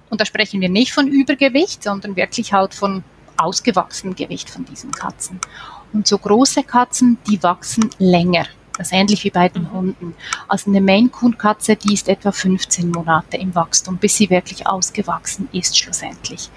[0.10, 3.04] Und da sprechen wir nicht von Übergewicht, sondern wirklich halt von
[3.38, 5.40] ausgewachsenem Gewicht von diesen Katzen.
[5.94, 8.46] Und so große Katzen, die wachsen länger.
[8.80, 9.72] Ist ähnlich wie bei den.
[9.72, 10.16] Hunden.
[10.48, 14.68] Also eine Maine Coon Katze, die ist etwa 15 Monate im Wachstum, bis sie wirklich
[14.68, 16.50] ausgewachsen ist schlussendlich.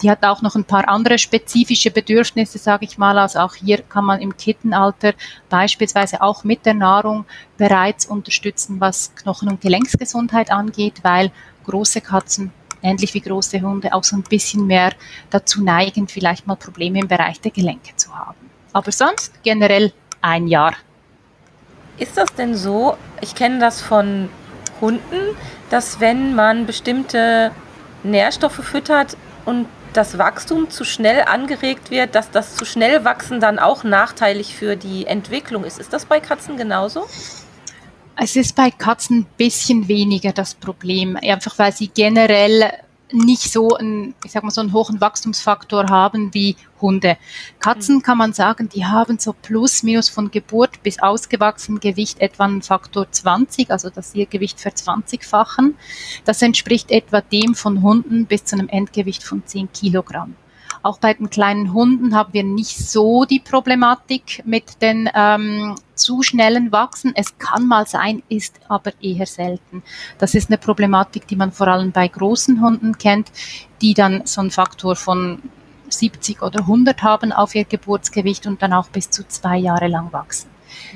[0.00, 3.18] Die hat auch noch ein paar andere spezifische Bedürfnisse, sage ich mal.
[3.18, 5.14] Also auch hier kann man im Kittenalter
[5.48, 7.24] beispielsweise auch mit der Nahrung
[7.56, 11.30] bereits unterstützen, was Knochen- und Gelenksgesundheit angeht, weil
[11.64, 14.92] große Katzen ähnlich wie große Hunde auch so ein bisschen mehr
[15.30, 18.50] dazu neigen, vielleicht mal Probleme im Bereich der Gelenke zu haben.
[18.72, 20.74] Aber sonst generell ein Jahr
[21.98, 22.96] ist das denn so?
[23.20, 24.28] Ich kenne das von
[24.80, 25.36] Hunden,
[25.70, 27.52] dass wenn man bestimmte
[28.02, 33.58] Nährstoffe füttert und das Wachstum zu schnell angeregt wird, dass das zu schnell wachsen dann
[33.58, 35.78] auch nachteilig für die Entwicklung ist.
[35.78, 37.06] Ist das bei Katzen genauso?
[38.16, 42.72] Es ist bei Katzen ein bisschen weniger das Problem, einfach weil sie generell
[43.12, 47.16] nicht so einen, ich sag mal, so einen hohen Wachstumsfaktor haben wie Hunde.
[47.60, 48.02] Katzen mhm.
[48.02, 52.62] kann man sagen, die haben so plus minus von Geburt bis ausgewachsen Gewicht etwa einen
[52.62, 55.76] Faktor 20, also das ihr Gewicht verzwanzigfachen.
[56.24, 60.34] Das entspricht etwa dem von Hunden bis zu einem Endgewicht von 10 Kilogramm.
[60.82, 66.22] Auch bei den kleinen Hunden haben wir nicht so die Problematik mit den ähm, zu
[66.22, 67.12] schnellen Wachsen.
[67.14, 69.82] Es kann mal sein, ist aber eher selten.
[70.18, 73.30] Das ist eine Problematik, die man vor allem bei großen Hunden kennt,
[73.80, 75.40] die dann so einen Faktor von
[75.88, 80.12] 70 oder 100 haben auf ihr Geburtsgewicht und dann auch bis zu zwei Jahre lang
[80.12, 80.50] wachsen.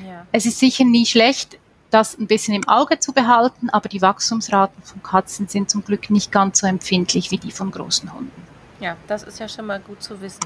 [0.05, 0.25] Ja.
[0.31, 1.57] Es ist sicher nie schlecht,
[1.91, 6.09] das ein bisschen im Auge zu behalten, aber die Wachstumsraten von Katzen sind zum Glück
[6.09, 8.56] nicht ganz so empfindlich wie die von großen Hunden.
[8.79, 10.45] Ja, das ist ja schon mal gut zu wissen.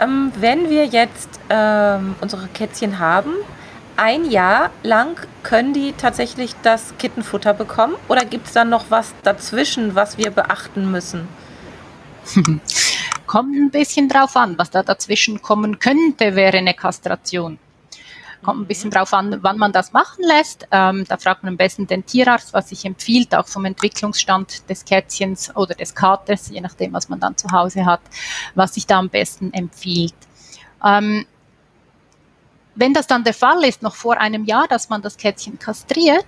[0.00, 3.32] Ähm, wenn wir jetzt ähm, unsere Kätzchen haben,
[3.96, 9.12] ein Jahr lang können die tatsächlich das Kittenfutter bekommen oder gibt es dann noch was
[9.24, 11.26] dazwischen, was wir beachten müssen?
[13.26, 17.58] Kommt ein bisschen drauf an, was da dazwischen kommen könnte, wäre eine Kastration.
[18.48, 20.66] Kommt ein bisschen drauf an, wann man das machen lässt.
[20.70, 24.86] Ähm, da fragt man am besten den Tierarzt, was sich empfiehlt, auch vom Entwicklungsstand des
[24.86, 28.00] Kätzchens oder des Katers, je nachdem, was man dann zu Hause hat,
[28.54, 30.14] was sich da am besten empfiehlt.
[30.82, 31.26] Ähm,
[32.74, 36.24] wenn das dann der Fall ist, noch vor einem Jahr, dass man das Kätzchen kastriert,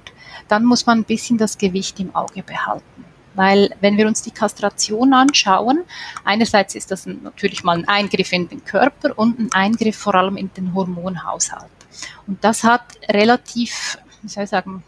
[0.46, 3.06] dann muss man ein bisschen das Gewicht im Auge behalten.
[3.35, 5.85] Weil wenn wir uns die Kastration anschauen,
[6.22, 10.37] einerseits ist das natürlich mal ein Eingriff in den Körper und ein Eingriff vor allem
[10.37, 11.79] in den Hormonhaushalt.
[12.26, 14.83] Und das hat relativ, wie soll ich sagen,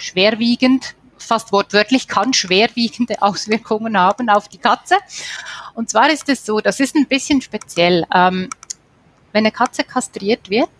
[0.00, 4.96] schwerwiegend, fast wortwörtlich, kann schwerwiegende Auswirkungen haben auf die Katze.
[5.74, 8.06] Und zwar ist es so, das ist ein bisschen speziell.
[8.14, 8.48] Ähm,
[9.32, 10.70] wenn eine Katze kastriert wird,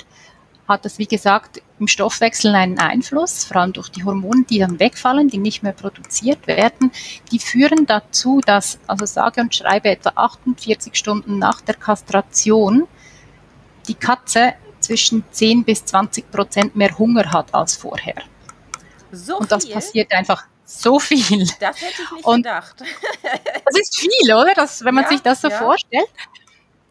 [0.67, 4.79] hat das, wie gesagt, im Stoffwechsel einen Einfluss, vor allem durch die Hormone, die dann
[4.79, 6.93] wegfallen, die nicht mehr produziert werden.
[7.33, 12.87] Die führen dazu, dass, also sage und schreibe, etwa 48 Stunden nach der Kastration
[13.87, 14.55] die Katze
[14.89, 18.23] zwischen 10 bis 20 Prozent mehr Hunger hat als vorher.
[19.13, 19.75] So und das viel?
[19.75, 21.47] passiert einfach so viel.
[21.61, 22.77] Das hätte ich nicht und gedacht.
[23.67, 24.53] das ist viel, oder?
[24.55, 25.59] Das, wenn man ja, sich das so ja.
[25.59, 26.09] vorstellt.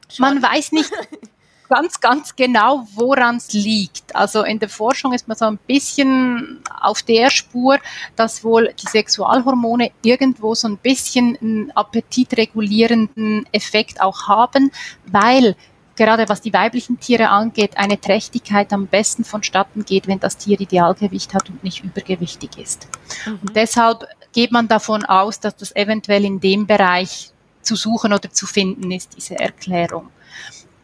[0.10, 0.25] Schon.
[0.25, 0.91] Man weiß nicht
[1.69, 4.15] ganz, ganz genau, woran es liegt.
[4.15, 7.79] Also in der Forschung ist man so ein bisschen auf der Spur,
[8.15, 14.71] dass wohl die Sexualhormone irgendwo so ein bisschen einen appetitregulierenden Effekt auch haben,
[15.07, 15.55] weil
[15.97, 20.60] gerade was die weiblichen Tiere angeht, eine Trächtigkeit am besten vonstatten geht, wenn das Tier
[20.60, 22.88] Idealgewicht hat und nicht übergewichtig ist.
[23.25, 23.39] Mhm.
[23.41, 27.31] Und deshalb geht man davon aus, dass das eventuell in dem Bereich
[27.62, 30.10] zu suchen oder zu finden ist, diese Erklärung.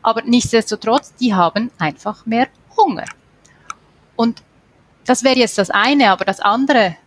[0.02, 3.06] Aber nichtsdestotrotz, die haben einfach mehr Hunger.
[4.16, 4.44] Und
[5.06, 6.98] das wäre jetzt das eine, aber das andere,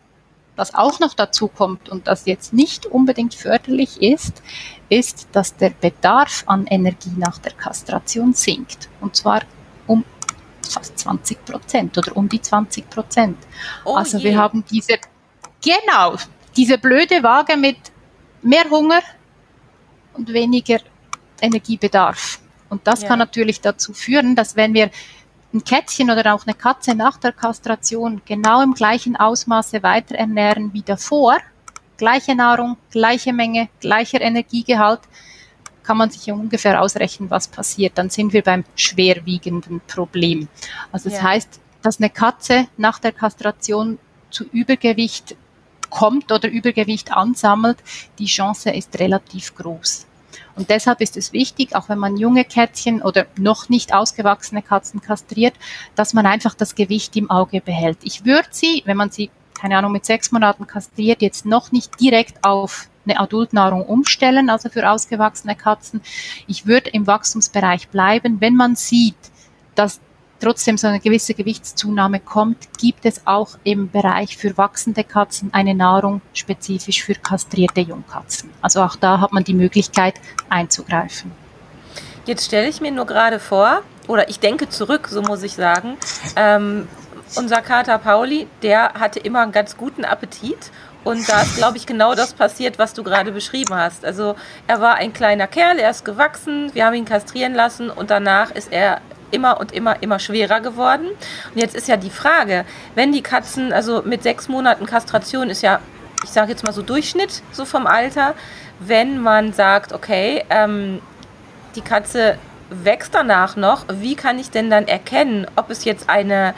[0.56, 4.42] was auch noch dazu kommt und das jetzt nicht unbedingt förderlich ist,
[4.88, 8.88] ist, dass der Bedarf an Energie nach der Kastration sinkt.
[9.00, 9.42] Und zwar
[9.86, 10.04] um
[10.66, 13.36] fast 20 Prozent oder um die 20 Prozent.
[13.84, 14.24] Oh also je.
[14.24, 14.94] wir haben diese,
[15.62, 16.16] genau,
[16.56, 17.76] diese blöde Waage mit
[18.42, 19.02] mehr Hunger
[20.14, 20.80] und weniger
[21.40, 22.40] Energiebedarf.
[22.68, 23.08] Und das ja.
[23.08, 24.90] kann natürlich dazu führen, dass wenn wir
[25.52, 30.72] ein Kätzchen oder auch eine Katze nach der Kastration genau im gleichen Ausmaße weiter ernähren
[30.72, 31.38] wie davor,
[31.96, 35.00] gleiche Nahrung, gleiche Menge, gleicher Energiegehalt,
[35.82, 37.96] kann man sich ungefähr ausrechnen, was passiert.
[37.96, 40.48] Dann sind wir beim schwerwiegenden Problem.
[40.90, 41.24] Also das ja.
[41.24, 43.98] heißt, dass eine Katze nach der Kastration
[44.30, 45.36] zu Übergewicht
[45.88, 47.78] kommt oder Übergewicht ansammelt,
[48.18, 50.05] die Chance ist relativ groß.
[50.56, 55.00] Und deshalb ist es wichtig, auch wenn man junge Kätzchen oder noch nicht ausgewachsene Katzen
[55.00, 55.54] kastriert,
[55.94, 57.98] dass man einfach das Gewicht im Auge behält.
[58.02, 62.00] Ich würde sie, wenn man sie, keine Ahnung, mit sechs Monaten kastriert, jetzt noch nicht
[62.00, 66.00] direkt auf eine Adultnahrung umstellen, also für ausgewachsene Katzen.
[66.46, 68.40] Ich würde im Wachstumsbereich bleiben.
[68.40, 69.14] Wenn man sieht,
[69.74, 70.00] dass
[70.40, 75.74] trotzdem so eine gewisse Gewichtszunahme kommt, gibt es auch im Bereich für wachsende Katzen eine
[75.74, 78.50] Nahrung spezifisch für kastrierte Jungkatzen.
[78.62, 80.14] Also auch da hat man die Möglichkeit
[80.48, 81.32] einzugreifen.
[82.26, 85.96] Jetzt stelle ich mir nur gerade vor, oder ich denke zurück, so muss ich sagen,
[86.34, 86.88] ähm,
[87.34, 90.70] unser Kater Pauli, der hatte immer einen ganz guten Appetit
[91.04, 94.04] und da ist, glaube ich, genau das passiert, was du gerade beschrieben hast.
[94.04, 94.34] Also
[94.66, 98.50] er war ein kleiner Kerl, er ist gewachsen, wir haben ihn kastrieren lassen und danach
[98.50, 101.08] ist er immer und immer, immer schwerer geworden.
[101.08, 105.62] Und jetzt ist ja die Frage, wenn die Katzen, also mit sechs Monaten Kastration ist
[105.62, 105.80] ja,
[106.24, 108.34] ich sage jetzt mal so Durchschnitt, so vom Alter,
[108.80, 111.00] wenn man sagt, okay, ähm,
[111.74, 112.38] die Katze
[112.70, 116.54] wächst danach noch, wie kann ich denn dann erkennen, ob es jetzt eine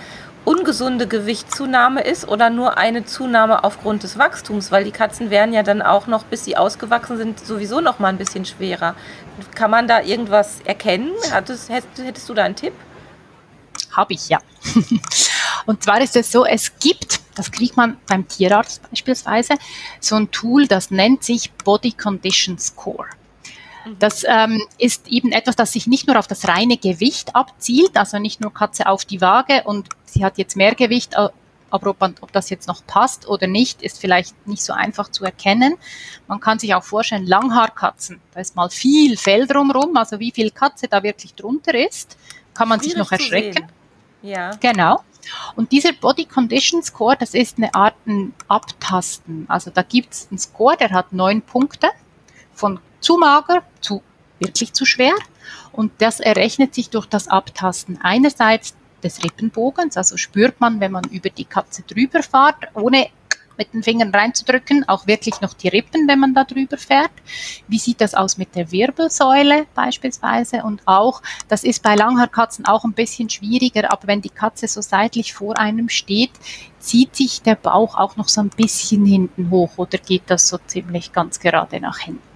[0.49, 5.63] ungesunde Gewichtszunahme ist oder nur eine Zunahme aufgrund des Wachstums, weil die Katzen werden ja
[5.63, 8.95] dann auch noch, bis sie ausgewachsen sind, sowieso noch mal ein bisschen schwerer.
[9.55, 11.13] Kann man da irgendwas erkennen?
[11.31, 12.73] Hattest, hättest du da einen Tipp?
[13.93, 14.39] Habe ich, ja.
[15.67, 19.53] Und zwar ist es so, es gibt, das kriegt man beim Tierarzt beispielsweise,
[20.01, 23.05] so ein Tool, das nennt sich Body Condition Score.
[23.89, 23.99] Mhm.
[23.99, 28.19] Das ähm, ist eben etwas, das sich nicht nur auf das reine Gewicht abzielt, also
[28.19, 31.17] nicht nur Katze auf die Waage und sie hat jetzt mehr Gewicht,
[31.71, 35.25] aber ob, ob, das jetzt noch passt oder nicht, ist vielleicht nicht so einfach zu
[35.25, 35.77] erkennen.
[36.27, 40.51] Man kann sich auch vorstellen, Langhaarkatzen, da ist mal viel Fell drumherum, also wie viel
[40.51, 42.17] Katze da wirklich drunter ist,
[42.55, 43.69] kann man Schwierig sich noch erschrecken.
[44.23, 44.51] Ja.
[44.57, 45.03] Genau.
[45.57, 49.45] Und dieser Body Condition Score, das ist eine Art ein Abtasten.
[49.49, 51.89] Also da gibt es einen Score, der hat neun Punkte
[52.55, 54.03] von zu mager zu
[54.39, 55.15] wirklich zu schwer.
[55.73, 61.05] Und das errechnet sich durch das Abtasten einerseits des Rippenbogens, also spürt man, wenn man
[61.05, 63.09] über die Katze drüber fährt, ohne
[63.59, 67.11] mit den Fingern reinzudrücken, auch wirklich noch die Rippen, wenn man da drüber fährt.
[67.67, 70.63] Wie sieht das aus mit der Wirbelsäule beispielsweise?
[70.63, 74.81] Und auch, das ist bei Langhaarkatzen auch ein bisschen schwieriger, aber wenn die Katze so
[74.81, 76.31] seitlich vor einem steht,
[76.79, 80.59] zieht sich der Bauch auch noch so ein bisschen hinten hoch oder geht das so
[80.67, 82.28] ziemlich ganz gerade nach hinten.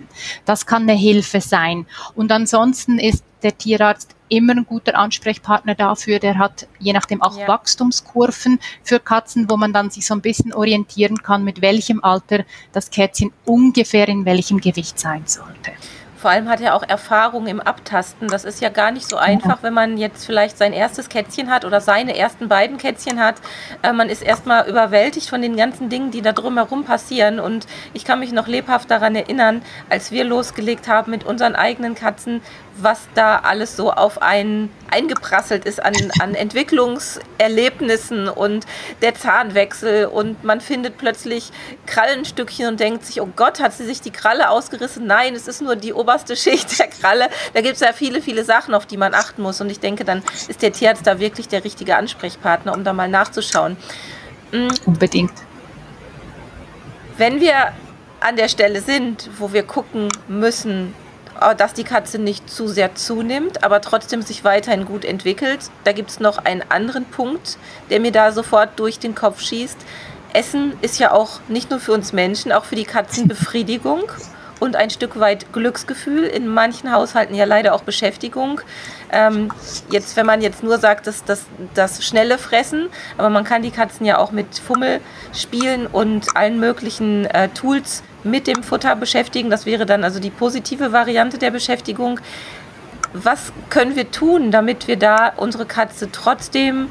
[0.45, 1.87] Das kann eine Hilfe sein.
[2.15, 6.19] Und ansonsten ist der Tierarzt immer ein guter Ansprechpartner dafür.
[6.19, 7.49] Der hat je nachdem auch ja.
[7.49, 12.45] Wachstumskurven für Katzen, wo man dann sich so ein bisschen orientieren kann, mit welchem Alter
[12.73, 15.73] das Kätzchen ungefähr in welchem Gewicht sein sollte.
[16.23, 18.29] Vor allem hat er auch Erfahrung im Abtasten.
[18.29, 21.65] Das ist ja gar nicht so einfach, wenn man jetzt vielleicht sein erstes Kätzchen hat
[21.65, 23.35] oder seine ersten beiden Kätzchen hat.
[23.83, 27.41] Äh, man ist erstmal überwältigt von den ganzen Dingen, die da drumherum passieren.
[27.41, 31.97] Und ich kann mich noch lebhaft daran erinnern, als wir losgelegt haben mit unseren eigenen
[31.97, 32.41] Katzen,
[32.77, 38.67] was da alles so auf einen eingeprasselt ist an, an Entwicklungserlebnissen und
[39.01, 41.51] der Zahnwechsel und man findet plötzlich
[41.87, 45.07] Krallenstückchen und denkt sich, oh Gott, hat sie sich die Kralle ausgerissen?
[45.07, 47.29] Nein, es ist nur die oberste Schicht der Kralle.
[47.55, 50.05] Da gibt es ja viele, viele Sachen, auf die man achten muss und ich denke,
[50.05, 53.77] dann ist der Tierarzt da wirklich der richtige Ansprechpartner, um da mal nachzuschauen.
[54.53, 54.71] Mhm.
[54.87, 55.33] Unbedingt.
[57.17, 57.73] Wenn wir
[58.21, 60.95] an der Stelle sind, wo wir gucken müssen,
[61.57, 65.61] dass die Katze nicht zu sehr zunimmt, aber trotzdem sich weiterhin gut entwickelt.
[65.85, 67.59] Da gibt es noch einen anderen Punkt,
[67.91, 69.79] der mir da sofort durch den Kopf schießt.
[70.33, 74.11] Essen ist ja auch nicht nur für uns Menschen, auch für die Katzen Befriedigung
[74.61, 76.23] und ein Stück weit Glücksgefühl.
[76.23, 78.61] In manchen Haushalten ja leider auch Beschäftigung.
[79.11, 79.51] Ähm,
[79.91, 83.73] jetzt, wenn man jetzt nur sagt, dass das, das schnelle Fressen, aber man kann die
[83.73, 85.01] Katzen ja auch mit Fummel
[85.35, 89.51] spielen und allen möglichen äh, Tools mit dem Futter beschäftigen.
[89.51, 92.21] Das wäre dann also die positive Variante der Beschäftigung.
[93.13, 96.89] Was können wir tun, damit wir da unsere Katze trotzdem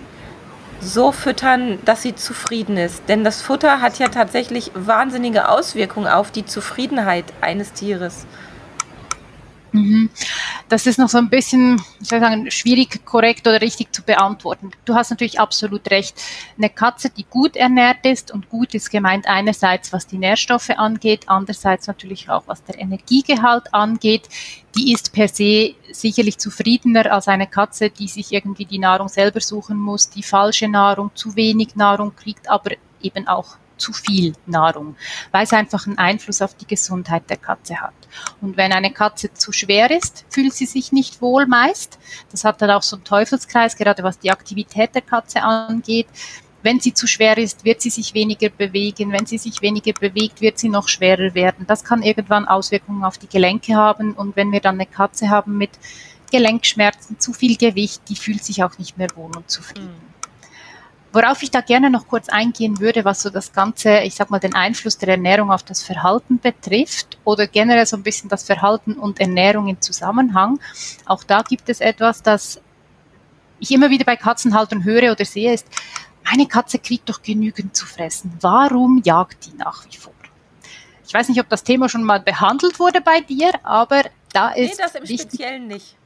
[0.82, 3.04] so füttern, dass sie zufrieden ist.
[3.08, 8.26] Denn das Futter hat ja tatsächlich wahnsinnige Auswirkungen auf die Zufriedenheit eines Tieres.
[9.74, 10.10] Mhm.
[10.68, 14.04] Das ist noch so ein bisschen, wie soll ich sagen, schwierig, korrekt oder richtig zu
[14.04, 14.72] beantworten.
[14.86, 16.22] Du hast natürlich absolut recht.
[16.58, 21.24] Eine Katze, die gut ernährt ist und gut ist gemeint einerseits, was die Nährstoffe angeht,
[21.28, 24.28] andererseits natürlich auch, was der Energiegehalt angeht,
[24.76, 29.42] die ist per se sicherlich zufriedener als eine Katze, die sich irgendwie die Nahrung selber
[29.42, 34.96] suchen muss, die falsche Nahrung, zu wenig Nahrung kriegt, aber eben auch zu viel Nahrung,
[35.32, 37.94] weil es einfach einen Einfluss auf die Gesundheit der Katze hat.
[38.40, 41.98] Und wenn eine Katze zu schwer ist, fühlt sie sich nicht wohl meist.
[42.32, 46.08] Das hat dann auch so einen Teufelskreis, gerade was die Aktivität der Katze angeht.
[46.64, 49.12] wenn sie zu schwer ist, wird sie sich weniger bewegen.
[49.12, 51.66] Wenn sie sich weniger bewegt, wird sie noch schwerer werden.
[51.68, 54.14] Das kann irgendwann Auswirkungen auf die Gelenke haben.
[54.14, 55.72] Und wenn wir dann eine Katze haben mit
[56.32, 60.11] Gelenkschmerzen, zu viel Gewicht, die fühlt sich auch nicht mehr wohl und zufrieden.
[61.14, 64.40] Worauf ich da gerne noch kurz eingehen würde, was so das ganze, ich sag mal,
[64.40, 68.94] den Einfluss der Ernährung auf das Verhalten betrifft oder generell so ein bisschen das Verhalten
[68.94, 70.60] und Ernährung im Zusammenhang.
[71.06, 72.62] Auch da gibt es etwas, das
[73.60, 75.68] ich immer wieder bei Katzenhaltern höre oder sehe, ist,
[76.24, 78.38] meine Katze kriegt doch genügend zu fressen.
[78.40, 80.14] Warum jagt die nach wie vor?
[81.06, 84.78] Ich weiß nicht, ob das Thema schon mal behandelt wurde bei dir, aber da ist.
[84.78, 85.98] Nee, das im Speziellen nicht.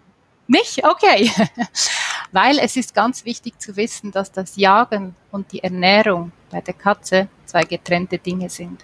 [0.47, 0.83] Nicht?
[0.83, 1.31] Okay.
[2.35, 6.73] Weil es ist ganz wichtig zu wissen, dass das Jagen und die Ernährung bei der
[6.73, 8.83] Katze zwei getrennte Dinge sind.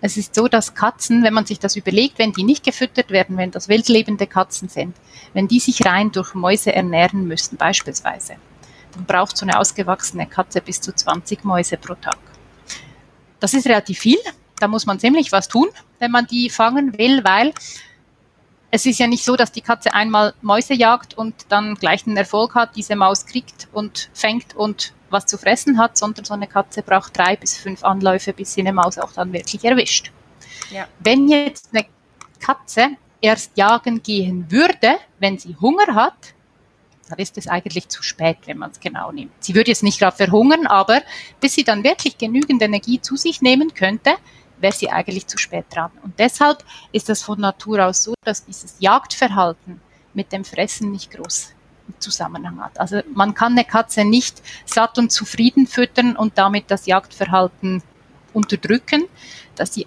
[0.00, 3.36] Es ist so, dass Katzen, wenn man sich das überlegt, wenn die nicht gefüttert werden,
[3.36, 4.96] wenn das wildlebende Katzen sind,
[5.34, 8.36] wenn die sich rein durch Mäuse ernähren müssen beispielsweise,
[8.94, 12.16] dann braucht so eine ausgewachsene Katze bis zu 20 Mäuse pro Tag.
[13.38, 14.18] Das ist relativ viel.
[14.60, 17.52] Da muss man ziemlich was tun, wenn man die fangen will, weil
[18.70, 22.16] es ist ja nicht so, dass die Katze einmal Mäuse jagt und dann gleich einen
[22.16, 26.48] Erfolg hat, diese Maus kriegt und fängt und was zu fressen hat, sondern so eine
[26.48, 30.10] Katze braucht drei bis fünf Anläufe, bis sie eine Maus auch dann wirklich erwischt.
[30.70, 30.88] Ja.
[30.98, 31.86] Wenn jetzt eine
[32.40, 32.88] Katze
[33.20, 36.34] erst jagen gehen würde, wenn sie Hunger hat,
[37.08, 39.32] dann ist es eigentlich zu spät, wenn man es genau nimmt.
[39.38, 41.02] Sie würde jetzt nicht gerade verhungern, aber
[41.40, 44.14] bis sie dann wirklich genügend Energie zu sich nehmen könnte,
[44.60, 45.90] wäre sie eigentlich zu spät dran.
[46.02, 49.80] Und deshalb ist das von Natur aus so, dass dieses Jagdverhalten
[50.14, 51.52] mit dem Fressen nicht groß
[51.98, 52.78] Zusammenhang hat.
[52.80, 57.82] Also man kann eine Katze nicht satt und zufrieden füttern und damit das Jagdverhalten
[58.32, 59.04] unterdrücken.
[59.54, 59.78] Das,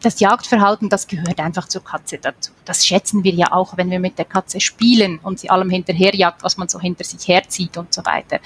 [0.00, 2.52] das Jagdverhalten, das gehört einfach zur Katze dazu.
[2.64, 6.42] Das schätzen wir ja auch, wenn wir mit der Katze spielen und sie allem hinterherjagt,
[6.42, 8.40] was man so hinter sich herzieht und so weiter.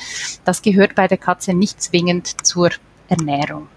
[0.44, 2.70] Das gehört bei der Katze nicht zwingend zur
[3.08, 3.68] Ernährung.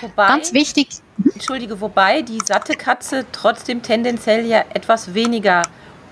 [0.00, 0.88] Wobei, Ganz wichtig.
[1.32, 5.62] Entschuldige, wobei die satte Katze trotzdem tendenziell ja etwas weniger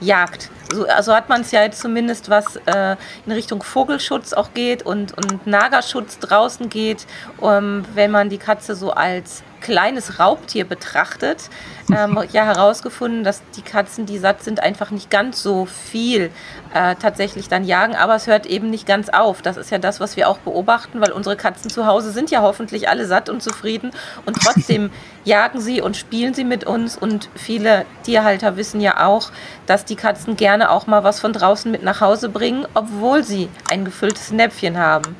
[0.00, 0.50] jagt.
[0.72, 4.82] So also hat man es ja jetzt zumindest, was äh, in Richtung Vogelschutz auch geht
[4.84, 7.06] und, und Nagerschutz draußen geht,
[7.38, 11.48] um, wenn man die Katze so als kleines Raubtier betrachtet,
[11.94, 16.30] ähm, ja herausgefunden, dass die Katzen, die satt sind, einfach nicht ganz so viel
[16.74, 17.96] äh, tatsächlich dann jagen.
[17.96, 19.40] Aber es hört eben nicht ganz auf.
[19.42, 22.42] Das ist ja das, was wir auch beobachten, weil unsere Katzen zu Hause sind ja
[22.42, 23.92] hoffentlich alle satt und zufrieden
[24.26, 24.90] und trotzdem
[25.24, 26.96] jagen sie und spielen sie mit uns.
[26.96, 29.30] Und viele Tierhalter wissen ja auch,
[29.66, 33.48] dass die Katzen gerne auch mal was von draußen mit nach Hause bringen, obwohl sie
[33.70, 35.16] ein gefülltes Näpfchen haben.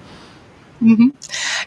[0.83, 1.15] Mhm.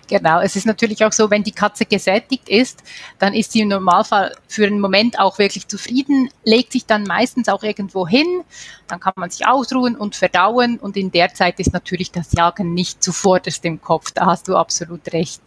[0.08, 2.84] Genau, es ist natürlich auch so, wenn die Katze gesättigt ist,
[3.18, 7.48] dann ist sie im Normalfall für einen Moment auch wirklich zufrieden, legt sich dann meistens
[7.48, 8.44] auch irgendwo hin,
[8.88, 12.74] dann kann man sich ausruhen und verdauen und in der Zeit ist natürlich das Jagen
[12.74, 15.42] nicht zuvorderst im Kopf, da hast du absolut recht.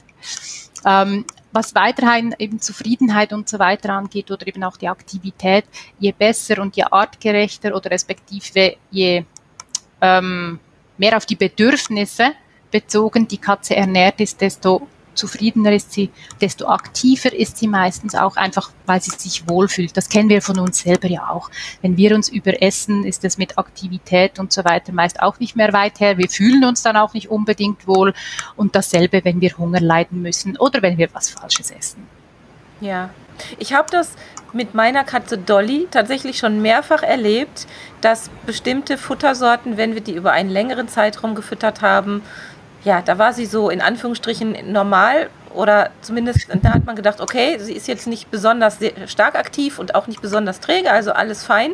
[0.84, 5.64] Ähm, was weiterhin eben Zufriedenheit und so weiter angeht oder eben auch die Aktivität,
[5.98, 9.24] je besser und je artgerechter oder respektive je
[10.00, 10.60] ähm,
[10.96, 12.32] mehr auf die Bedürfnisse
[12.70, 14.86] bezogen die Katze ernährt ist, desto
[15.18, 16.10] zufriedener ist sie,
[16.40, 19.96] desto aktiver ist sie meistens auch einfach, weil sie sich wohlfühlt.
[19.96, 21.50] Das kennen wir von uns selber ja auch.
[21.82, 25.72] Wenn wir uns überessen, ist es mit Aktivität und so weiter meist auch nicht mehr
[25.72, 26.16] weit her.
[26.16, 28.14] Wir fühlen uns dann auch nicht unbedingt wohl
[28.56, 32.06] und dasselbe, wenn wir Hunger leiden müssen oder wenn wir was Falsches essen.
[32.80, 33.10] Ja,
[33.58, 34.12] ich habe das
[34.52, 37.66] mit meiner Katze Dolly tatsächlich schon mehrfach erlebt,
[38.00, 42.22] dass bestimmte Futtersorten, wenn wir die über einen längeren Zeitraum gefüttert haben,
[42.88, 47.58] ja, da war sie so in Anführungsstrichen normal oder zumindest da hat man gedacht, okay,
[47.58, 51.72] sie ist jetzt nicht besonders stark aktiv und auch nicht besonders träge, also alles fein.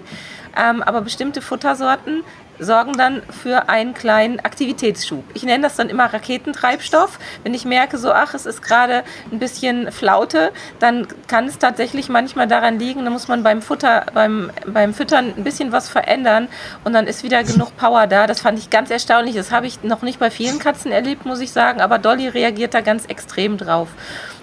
[0.56, 2.24] Ähm, aber bestimmte Futtersorten
[2.58, 5.24] sorgen dann für einen kleinen Aktivitätsschub.
[5.34, 7.18] Ich nenne das dann immer Raketentreibstoff.
[7.42, 12.08] Wenn ich merke, so, ach, es ist gerade ein bisschen Flaute, dann kann es tatsächlich
[12.08, 16.48] manchmal daran liegen, da muss man beim Futter, beim, beim Füttern ein bisschen was verändern
[16.84, 18.26] und dann ist wieder genug Power da.
[18.26, 19.34] Das fand ich ganz erstaunlich.
[19.34, 22.74] Das habe ich noch nicht bei vielen Katzen erlebt, muss ich sagen, aber Dolly reagiert
[22.74, 23.88] da ganz extrem drauf.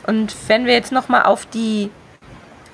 [0.08, 1.92] Und wenn wir jetzt nochmal auf die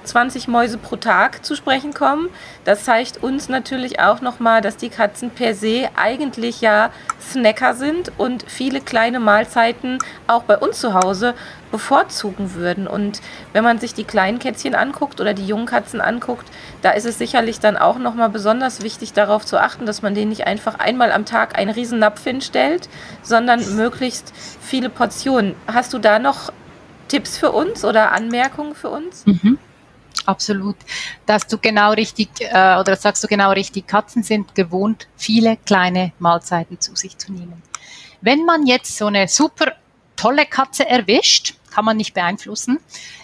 [0.07, 2.29] 20 Mäuse pro Tag zu sprechen kommen.
[2.65, 6.91] Das zeigt uns natürlich auch nochmal, dass die Katzen per se eigentlich ja
[7.21, 11.33] Snacker sind und viele kleine Mahlzeiten auch bei uns zu Hause
[11.71, 12.87] bevorzugen würden.
[12.87, 13.21] Und
[13.53, 16.47] wenn man sich die kleinen Kätzchen anguckt oder die jungen Katzen anguckt,
[16.81, 20.29] da ist es sicherlich dann auch nochmal besonders wichtig darauf zu achten, dass man denen
[20.29, 22.89] nicht einfach einmal am Tag einen Riesennapf hinstellt,
[23.21, 25.55] sondern möglichst viele Portionen.
[25.67, 26.51] Hast du da noch
[27.07, 29.25] Tipps für uns oder Anmerkungen für uns?
[29.25, 29.57] Mhm.
[30.27, 30.75] Absolut.
[31.25, 36.11] Dass du genau richtig, äh, oder sagst du genau richtig, Katzen sind gewohnt, viele kleine
[36.19, 37.63] Mahlzeiten zu sich zu nehmen.
[38.19, 39.71] Wenn man jetzt so eine super
[40.17, 42.79] tolle Katze erwischt, kann man nicht beeinflussen.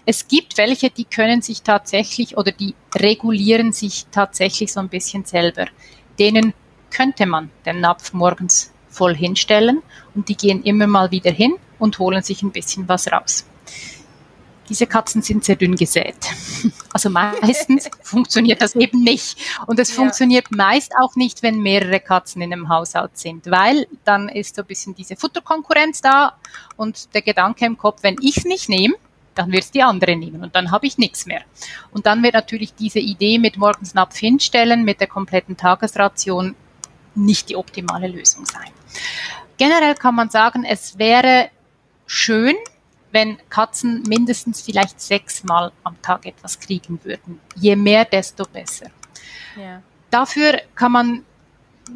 [0.05, 5.25] Es gibt welche, die können sich tatsächlich oder die regulieren sich tatsächlich so ein bisschen
[5.25, 5.65] selber.
[6.17, 6.53] Denen
[6.89, 9.81] könnte man den Napf morgens voll hinstellen
[10.15, 13.45] und die gehen immer mal wieder hin und holen sich ein bisschen was raus.
[14.69, 16.15] Diese Katzen sind sehr dünn gesät.
[16.93, 19.39] Also meistens funktioniert das eben nicht.
[19.65, 19.95] Und es ja.
[19.95, 24.61] funktioniert meist auch nicht, wenn mehrere Katzen in einem Haushalt sind, weil dann ist so
[24.61, 26.37] ein bisschen diese Futterkonkurrenz da
[26.77, 28.93] und der Gedanke im Kopf, wenn ich es nicht nehme,
[29.35, 31.41] dann wird es die andere nehmen und dann habe ich nichts mehr.
[31.91, 36.55] Und dann wird natürlich diese Idee mit morgens Napf hinstellen, mit der kompletten Tagesration
[37.15, 38.71] nicht die optimale Lösung sein.
[39.57, 41.49] Generell kann man sagen, es wäre
[42.05, 42.55] schön,
[43.13, 47.39] wenn Katzen mindestens vielleicht sechsmal am Tag etwas kriegen würden.
[47.55, 48.87] Je mehr, desto besser.
[49.55, 49.81] Ja.
[50.09, 51.25] Dafür kann man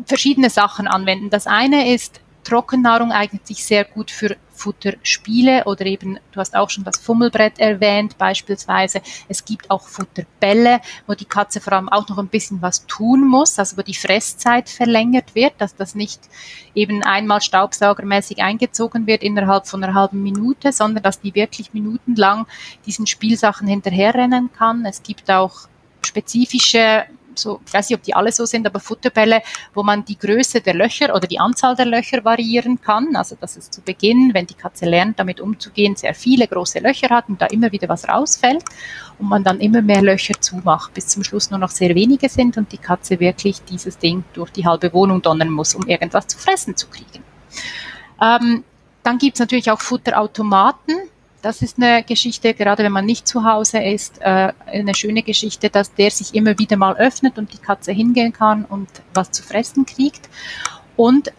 [0.05, 1.31] verschiedene Sachen anwenden.
[1.31, 6.69] Das eine ist, Trockennahrung eignet sich sehr gut für Futterspiele oder eben, du hast auch
[6.69, 9.01] schon das Fummelbrett erwähnt beispielsweise.
[9.27, 13.27] Es gibt auch Futterbälle, wo die Katze vor allem auch noch ein bisschen was tun
[13.27, 16.21] muss, also wo die Fresszeit verlängert wird, dass das nicht
[16.73, 22.47] eben einmal staubsaugermäßig eingezogen wird innerhalb von einer halben Minute, sondern dass die wirklich minutenlang
[22.85, 24.85] diesen Spielsachen hinterherrennen kann.
[24.85, 25.67] Es gibt auch
[26.01, 27.05] spezifische
[27.37, 29.41] so, ich weiß nicht, ob die alle so sind, aber Futterbälle,
[29.73, 33.15] wo man die Größe der Löcher oder die Anzahl der Löcher variieren kann.
[33.15, 37.09] Also, dass es zu Beginn, wenn die Katze lernt, damit umzugehen, sehr viele große Löcher
[37.09, 38.63] hat und da immer wieder was rausfällt
[39.19, 42.57] und man dann immer mehr Löcher zumacht, bis zum Schluss nur noch sehr wenige sind
[42.57, 46.37] und die Katze wirklich dieses Ding durch die halbe Wohnung donnern muss, um irgendwas zu
[46.37, 47.23] fressen zu kriegen.
[48.21, 48.63] Ähm,
[49.03, 50.95] dann gibt es natürlich auch Futterautomaten,
[51.41, 55.69] das ist eine Geschichte, gerade wenn man nicht zu Hause ist, äh, eine schöne Geschichte,
[55.69, 59.43] dass der sich immer wieder mal öffnet und die Katze hingehen kann und was zu
[59.43, 60.29] fressen kriegt.
[60.95, 61.31] Und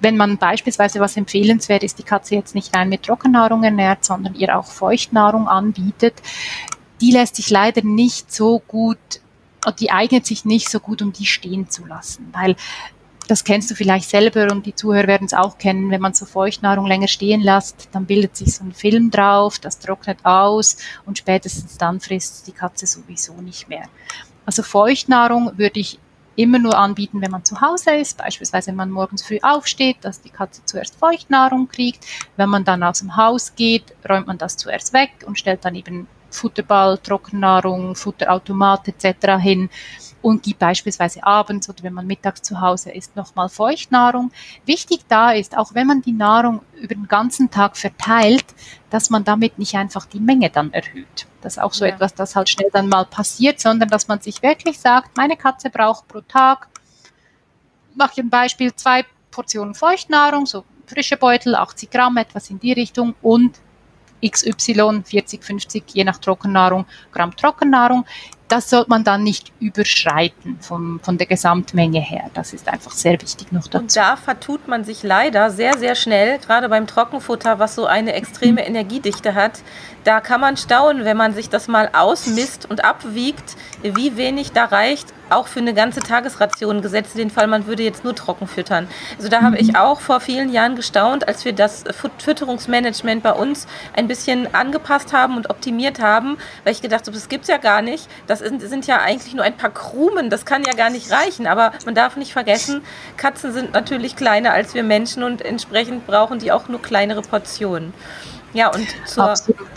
[0.00, 4.34] wenn man beispielsweise was empfehlenswert ist, die Katze jetzt nicht rein mit Trockennahrung ernährt, sondern
[4.34, 6.14] ihr auch Feuchtnahrung anbietet,
[7.00, 8.98] die lässt sich leider nicht so gut
[9.78, 12.56] die eignet sich nicht so gut, um die stehen zu lassen, weil
[13.30, 16.26] das kennst du vielleicht selber und die Zuhörer werden es auch kennen, wenn man so
[16.26, 20.76] Feuchtnahrung länger stehen lässt, dann bildet sich so ein Film drauf, das trocknet aus
[21.06, 23.84] und spätestens dann frisst die Katze sowieso nicht mehr.
[24.46, 26.00] Also Feuchtnahrung würde ich
[26.34, 30.20] immer nur anbieten, wenn man zu Hause ist, beispielsweise wenn man morgens früh aufsteht, dass
[30.20, 32.04] die Katze zuerst Feuchtnahrung kriegt.
[32.36, 35.76] Wenn man dann aus dem Haus geht, räumt man das zuerst weg und stellt dann
[35.76, 39.38] eben Futterball, Trockennahrung, Futterautomat etc.
[39.40, 39.70] hin
[40.22, 44.30] und gibt beispielsweise abends oder wenn man mittags zu Hause ist, nochmal Feuchtnahrung.
[44.66, 48.44] Wichtig da ist, auch wenn man die Nahrung über den ganzen Tag verteilt,
[48.90, 51.26] dass man damit nicht einfach die Menge dann erhöht.
[51.40, 51.92] Das ist auch so ja.
[51.92, 55.70] etwas, das halt schnell dann mal passiert, sondern dass man sich wirklich sagt, meine Katze
[55.70, 56.68] braucht pro Tag,
[57.94, 62.72] mache ich ein Beispiel, zwei Portionen Feuchtnahrung, so frische Beutel, 80 Gramm, etwas in die
[62.72, 63.58] Richtung und
[64.24, 68.04] XY, 40, 50, je nach Trockennahrung, Gramm Trockennahrung
[68.50, 72.30] das sollte man dann nicht überschreiten vom, von der Gesamtmenge her.
[72.34, 73.78] Das ist einfach sehr wichtig noch dazu.
[73.78, 78.12] Und da vertut man sich leider sehr, sehr schnell, gerade beim Trockenfutter, was so eine
[78.12, 79.62] extreme Energiedichte hat.
[80.04, 84.64] Da kann man staunen, wenn man sich das mal ausmisst und abwiegt, wie wenig da
[84.64, 88.88] reicht, auch für eine ganze Tagesration gesetzt, den Fall, man würde jetzt nur trocken füttern.
[89.16, 89.76] Also da habe ich mhm.
[89.76, 91.84] auch vor vielen Jahren gestaunt, als wir das
[92.18, 97.28] Fütterungsmanagement bei uns ein bisschen angepasst haben und optimiert haben, weil ich gedacht habe, das
[97.28, 98.08] gibt es ja gar nicht.
[98.26, 101.46] Das sind, sind ja eigentlich nur ein paar Krumen, das kann ja gar nicht reichen.
[101.46, 102.82] Aber man darf nicht vergessen,
[103.16, 107.92] Katzen sind natürlich kleiner als wir Menschen und entsprechend brauchen die auch nur kleinere Portionen.
[108.52, 109.68] Ja, und zur Absolut.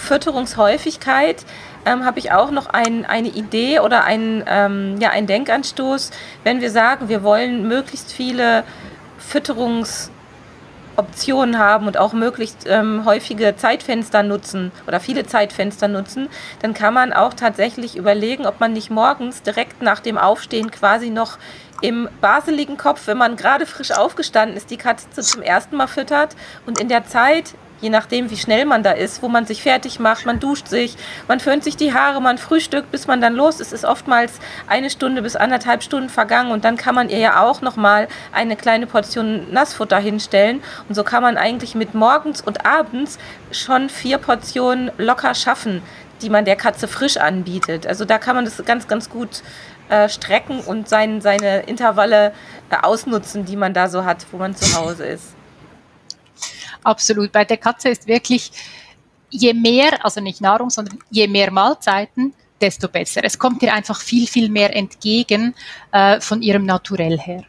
[0.00, 1.44] Fütterungshäufigkeit
[1.86, 6.10] ähm, habe ich auch noch ein, eine Idee oder ein, ähm, ja, einen Denkanstoß,
[6.44, 8.64] wenn wir sagen, wir wollen möglichst viele
[9.18, 16.28] Fütterungsoptionen haben und auch möglichst ähm, häufige Zeitfenster nutzen oder viele Zeitfenster nutzen,
[16.62, 21.10] dann kann man auch tatsächlich überlegen, ob man nicht morgens direkt nach dem Aufstehen quasi
[21.10, 21.38] noch
[21.82, 26.36] im baseligen Kopf, wenn man gerade frisch aufgestanden ist, die Katze zum ersten Mal füttert
[26.66, 29.98] und in der Zeit je nachdem, wie schnell man da ist, wo man sich fertig
[30.00, 30.96] macht, man duscht sich,
[31.28, 34.90] man föhnt sich die Haare, man frühstückt, bis man dann los ist, ist oftmals eine
[34.90, 38.86] Stunde bis anderthalb Stunden vergangen und dann kann man ihr ja auch nochmal eine kleine
[38.86, 43.18] Portion Nassfutter hinstellen und so kann man eigentlich mit morgens und abends
[43.50, 45.82] schon vier Portionen locker schaffen,
[46.22, 47.86] die man der Katze frisch anbietet.
[47.86, 49.42] Also da kann man das ganz, ganz gut
[49.88, 52.32] äh, strecken und sein, seine Intervalle
[52.70, 55.34] äh, ausnutzen, die man da so hat, wo man zu Hause ist.
[56.84, 57.32] Absolut.
[57.32, 58.50] Bei der Katze ist wirklich,
[59.30, 63.22] je mehr, also nicht Nahrung, sondern je mehr Mahlzeiten, desto besser.
[63.24, 65.54] Es kommt ihr einfach viel, viel mehr entgegen
[65.92, 67.44] äh, von ihrem Naturell her.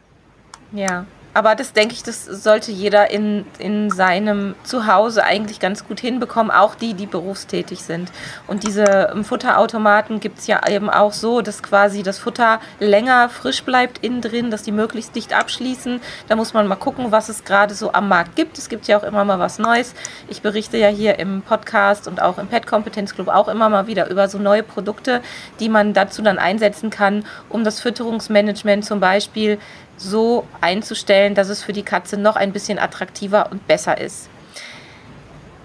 [0.72, 1.06] Ja.
[1.34, 6.52] Aber das denke ich, das sollte jeder in, in seinem Zuhause eigentlich ganz gut hinbekommen,
[6.52, 8.12] auch die, die berufstätig sind.
[8.48, 13.30] Und diese ähm, Futterautomaten gibt es ja eben auch so, dass quasi das Futter länger
[13.30, 16.02] frisch bleibt innen drin, dass die möglichst dicht abschließen.
[16.28, 18.58] Da muss man mal gucken, was es gerade so am Markt gibt.
[18.58, 19.94] Es gibt ja auch immer mal was Neues.
[20.28, 23.88] Ich berichte ja hier im Podcast und auch im Pet Kompetenz Club auch immer mal
[23.88, 25.22] wieder über so neue Produkte,
[25.60, 29.60] die man dazu dann einsetzen kann, um das Fütterungsmanagement zum Beispiel
[29.98, 34.30] so einzustellen, dass es für die Katze noch ein bisschen attraktiver und besser ist.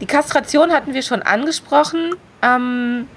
[0.01, 2.15] Die Kastration hatten wir schon angesprochen.
[2.43, 3.09] Ähm,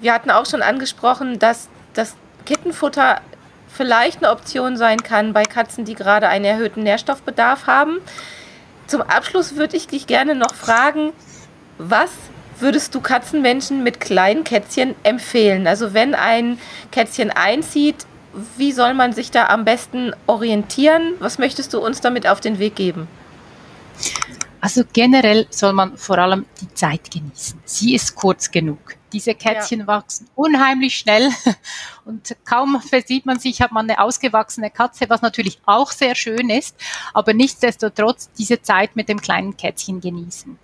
[0.00, 2.14] wir hatten auch schon angesprochen, dass das
[2.46, 3.20] Kittenfutter
[3.68, 7.98] vielleicht eine Option sein kann bei Katzen, die gerade einen erhöhten Nährstoffbedarf haben.
[8.86, 11.12] Zum Abschluss würde ich dich gerne noch fragen,
[11.78, 12.10] was
[12.58, 15.66] würdest du Katzenmenschen mit kleinen Kätzchen empfehlen?
[15.66, 16.58] Also wenn ein
[16.90, 18.06] Kätzchen einzieht,
[18.56, 21.14] wie soll man sich da am besten orientieren?
[21.18, 23.08] Was möchtest du uns damit auf den Weg geben?
[24.60, 27.60] Also generell soll man vor allem die Zeit genießen.
[27.64, 28.78] Sie ist kurz genug.
[29.12, 29.86] Diese Kätzchen ja.
[29.86, 31.30] wachsen unheimlich schnell
[32.04, 36.50] und kaum versieht man sich, hat man eine ausgewachsene Katze, was natürlich auch sehr schön
[36.50, 36.76] ist,
[37.12, 40.58] aber nichtsdestotrotz diese Zeit mit dem kleinen Kätzchen genießen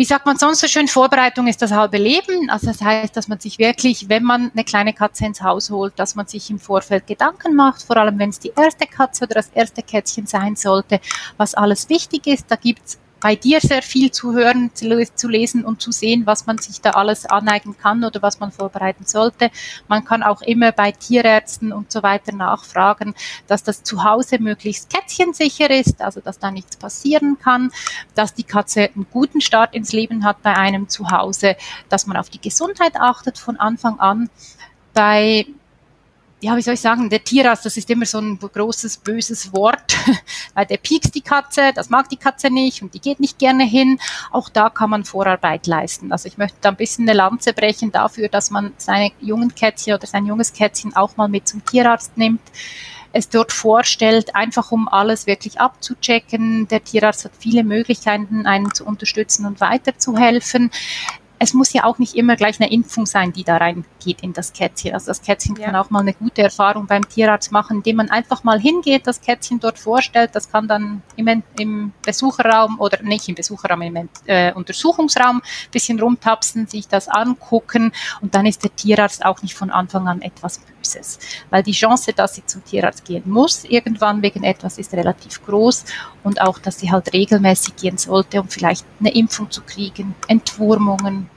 [0.00, 2.48] wie sagt man sonst so schön, Vorbereitung ist das halbe Leben.
[2.48, 5.92] Also das heißt, dass man sich wirklich, wenn man eine kleine Katze ins Haus holt,
[5.98, 9.34] dass man sich im Vorfeld Gedanken macht, vor allem wenn es die erste Katze oder
[9.34, 11.00] das erste Kätzchen sein sollte,
[11.36, 12.50] was alles wichtig ist.
[12.50, 16.58] Da gibt's bei dir sehr viel zu hören, zu lesen und zu sehen, was man
[16.58, 19.50] sich da alles aneignen kann oder was man vorbereiten sollte.
[19.88, 23.14] Man kann auch immer bei Tierärzten und so weiter nachfragen,
[23.46, 27.70] dass das Zuhause möglichst kätzchensicher ist, also dass da nichts passieren kann,
[28.14, 31.56] dass die Katze einen guten Start ins Leben hat bei einem Zuhause,
[31.88, 34.30] dass man auf die Gesundheit achtet von Anfang an.
[34.94, 35.46] Bei
[36.40, 39.96] ja, wie soll ich sagen, der Tierarzt, das ist immer so ein großes, böses Wort,
[40.54, 43.64] weil der piekst die Katze, das mag die Katze nicht und die geht nicht gerne
[43.64, 43.98] hin.
[44.30, 46.12] Auch da kann man Vorarbeit leisten.
[46.12, 49.94] Also ich möchte da ein bisschen eine Lanze brechen dafür, dass man seine jungen Kätzchen
[49.94, 52.40] oder sein junges Kätzchen auch mal mit zum Tierarzt nimmt
[53.12, 56.68] es dort vorstellt, einfach um alles wirklich abzuchecken.
[56.68, 60.70] Der Tierarzt hat viele Möglichkeiten, einen zu unterstützen und weiterzuhelfen
[61.42, 64.52] es muss ja auch nicht immer gleich eine Impfung sein, die da reingeht in das
[64.52, 64.92] Kätzchen.
[64.92, 65.64] Also das Kätzchen ja.
[65.64, 69.22] kann auch mal eine gute Erfahrung beim Tierarzt machen, indem man einfach mal hingeht, das
[69.22, 70.32] Kätzchen dort vorstellt.
[70.34, 75.98] Das kann dann im, im Besucherraum oder nicht im Besucherraum, im äh, Untersuchungsraum ein bisschen
[75.98, 80.60] rumtapsen, sich das angucken und dann ist der Tierarzt auch nicht von Anfang an etwas
[80.80, 81.18] Böses.
[81.50, 85.84] Weil die Chance, dass sie zum Tierarzt gehen muss, irgendwann wegen etwas, ist relativ groß
[86.24, 91.28] und auch, dass sie halt regelmäßig gehen sollte, um vielleicht eine Impfung zu kriegen, Entwurmungen,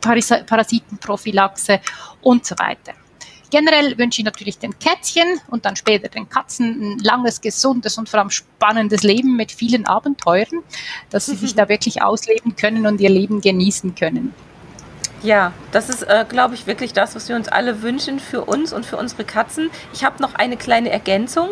[0.00, 1.80] Parasitenprophylaxe
[2.22, 2.92] und so weiter.
[3.50, 8.08] Generell wünsche ich natürlich den Kätzchen und dann später den Katzen ein langes, gesundes und
[8.08, 10.62] vor allem spannendes Leben mit vielen Abenteuern,
[11.10, 14.34] dass sie sich da wirklich ausleben können und ihr Leben genießen können.
[15.22, 18.72] Ja, das ist, äh, glaube ich, wirklich das, was wir uns alle wünschen für uns
[18.72, 19.70] und für unsere Katzen.
[19.92, 21.50] Ich habe noch eine kleine Ergänzung.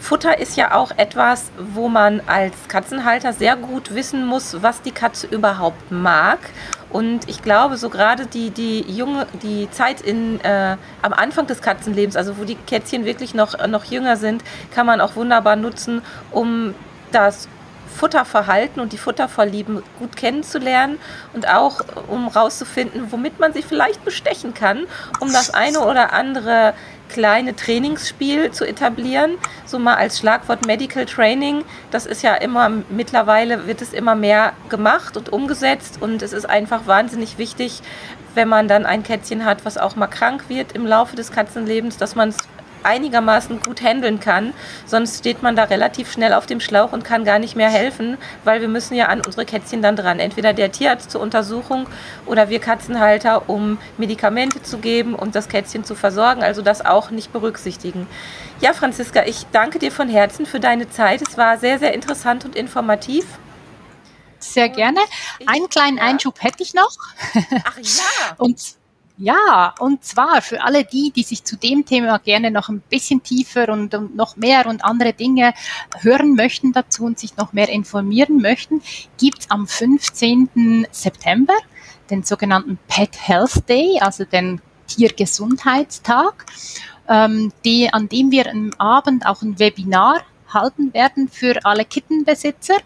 [0.00, 4.90] Futter ist ja auch etwas, wo man als Katzenhalter sehr gut wissen muss, was die
[4.90, 6.38] Katze überhaupt mag.
[6.90, 11.60] Und ich glaube, so gerade die, die junge, die Zeit in, äh, am Anfang des
[11.60, 14.42] Katzenlebens, also wo die Kätzchen wirklich noch, noch jünger sind,
[14.74, 16.74] kann man auch wunderbar nutzen, um
[17.12, 17.48] das
[17.94, 20.98] Futterverhalten und die Futtervorlieben gut kennenzulernen
[21.32, 24.86] und auch um rauszufinden, womit man sie vielleicht bestechen kann,
[25.20, 26.74] um das eine oder andere
[27.08, 29.36] kleine Trainingsspiel zu etablieren,
[29.66, 31.64] so mal als Schlagwort Medical Training.
[31.90, 36.48] Das ist ja immer, mittlerweile wird es immer mehr gemacht und umgesetzt und es ist
[36.48, 37.82] einfach wahnsinnig wichtig,
[38.34, 41.98] wenn man dann ein Kätzchen hat, was auch mal krank wird im Laufe des Katzenlebens,
[41.98, 42.38] dass man es
[42.84, 44.52] einigermaßen gut handeln kann.
[44.86, 48.18] Sonst steht man da relativ schnell auf dem Schlauch und kann gar nicht mehr helfen,
[48.44, 50.20] weil wir müssen ja an unsere Kätzchen dann dran.
[50.20, 51.86] Entweder der Tierarzt zur Untersuchung
[52.26, 56.42] oder wir Katzenhalter, um Medikamente zu geben und das Kätzchen zu versorgen.
[56.42, 58.06] Also das auch nicht berücksichtigen.
[58.60, 61.22] Ja, Franziska, ich danke dir von Herzen für deine Zeit.
[61.22, 63.24] Es war sehr, sehr interessant und informativ.
[64.38, 65.00] Sehr gerne.
[65.46, 66.96] Einen kleinen Einschub hätte ich noch.
[67.64, 68.34] Ach ja.
[68.38, 68.60] Und
[69.16, 73.22] ja, und zwar für alle die, die sich zu dem Thema gerne noch ein bisschen
[73.22, 75.54] tiefer und, und, noch mehr und andere Dinge
[76.00, 78.82] hören möchten dazu und sich noch mehr informieren möchten,
[79.18, 80.88] gibt's am 15.
[80.90, 81.54] September
[82.10, 86.46] den sogenannten Pet Health Day, also den Tiergesundheitstag,
[87.08, 90.22] ähm, die, an dem wir am Abend auch ein Webinar
[90.54, 92.76] abhalten werden für alle Kittenbesitzer,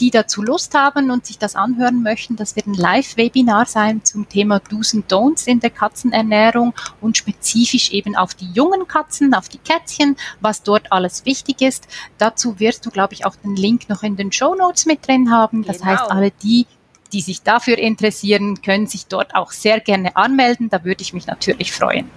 [0.00, 2.36] die dazu Lust haben und sich das anhören möchten.
[2.36, 7.90] Das wird ein Live-Webinar sein zum Thema Do's und Don'ts in der Katzenernährung und spezifisch
[7.92, 11.88] eben auf die jungen Katzen, auf die Kätzchen, was dort alles wichtig ist.
[12.18, 15.30] Dazu wirst du, glaube ich, auch den Link noch in den Show Notes mit drin
[15.30, 15.64] haben.
[15.64, 15.92] Das genau.
[15.92, 16.66] heißt, alle die,
[17.12, 20.68] die sich dafür interessieren, können sich dort auch sehr gerne anmelden.
[20.68, 22.10] Da würde ich mich natürlich freuen.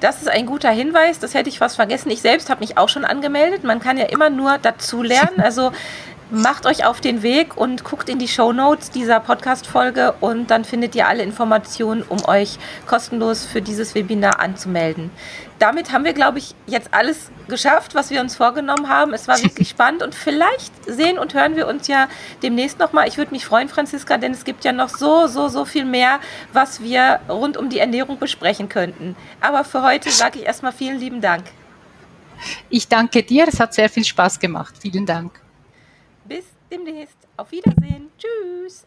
[0.00, 2.10] Das ist ein guter Hinweis, das hätte ich fast vergessen.
[2.10, 3.64] Ich selbst habe mich auch schon angemeldet.
[3.64, 5.40] Man kann ja immer nur dazu lernen.
[5.50, 5.72] Also
[6.30, 10.64] macht euch auf den Weg und guckt in die Show Notes dieser Podcast-Folge und dann
[10.64, 15.10] findet ihr alle Informationen, um euch kostenlos für dieses Webinar anzumelden.
[15.60, 19.12] Damit haben wir, glaube ich, jetzt alles geschafft, was wir uns vorgenommen haben.
[19.12, 22.08] Es war wirklich spannend und vielleicht sehen und hören wir uns ja
[22.42, 23.06] demnächst nochmal.
[23.06, 26.18] Ich würde mich freuen, Franziska, denn es gibt ja noch so, so, so viel mehr,
[26.54, 29.14] was wir rund um die Ernährung besprechen könnten.
[29.42, 31.44] Aber für heute sage ich erstmal vielen lieben Dank.
[32.70, 34.74] Ich danke dir, es hat sehr viel Spaß gemacht.
[34.80, 35.42] Vielen Dank.
[36.24, 37.18] Bis demnächst.
[37.36, 38.10] Auf Wiedersehen.
[38.16, 38.86] Tschüss.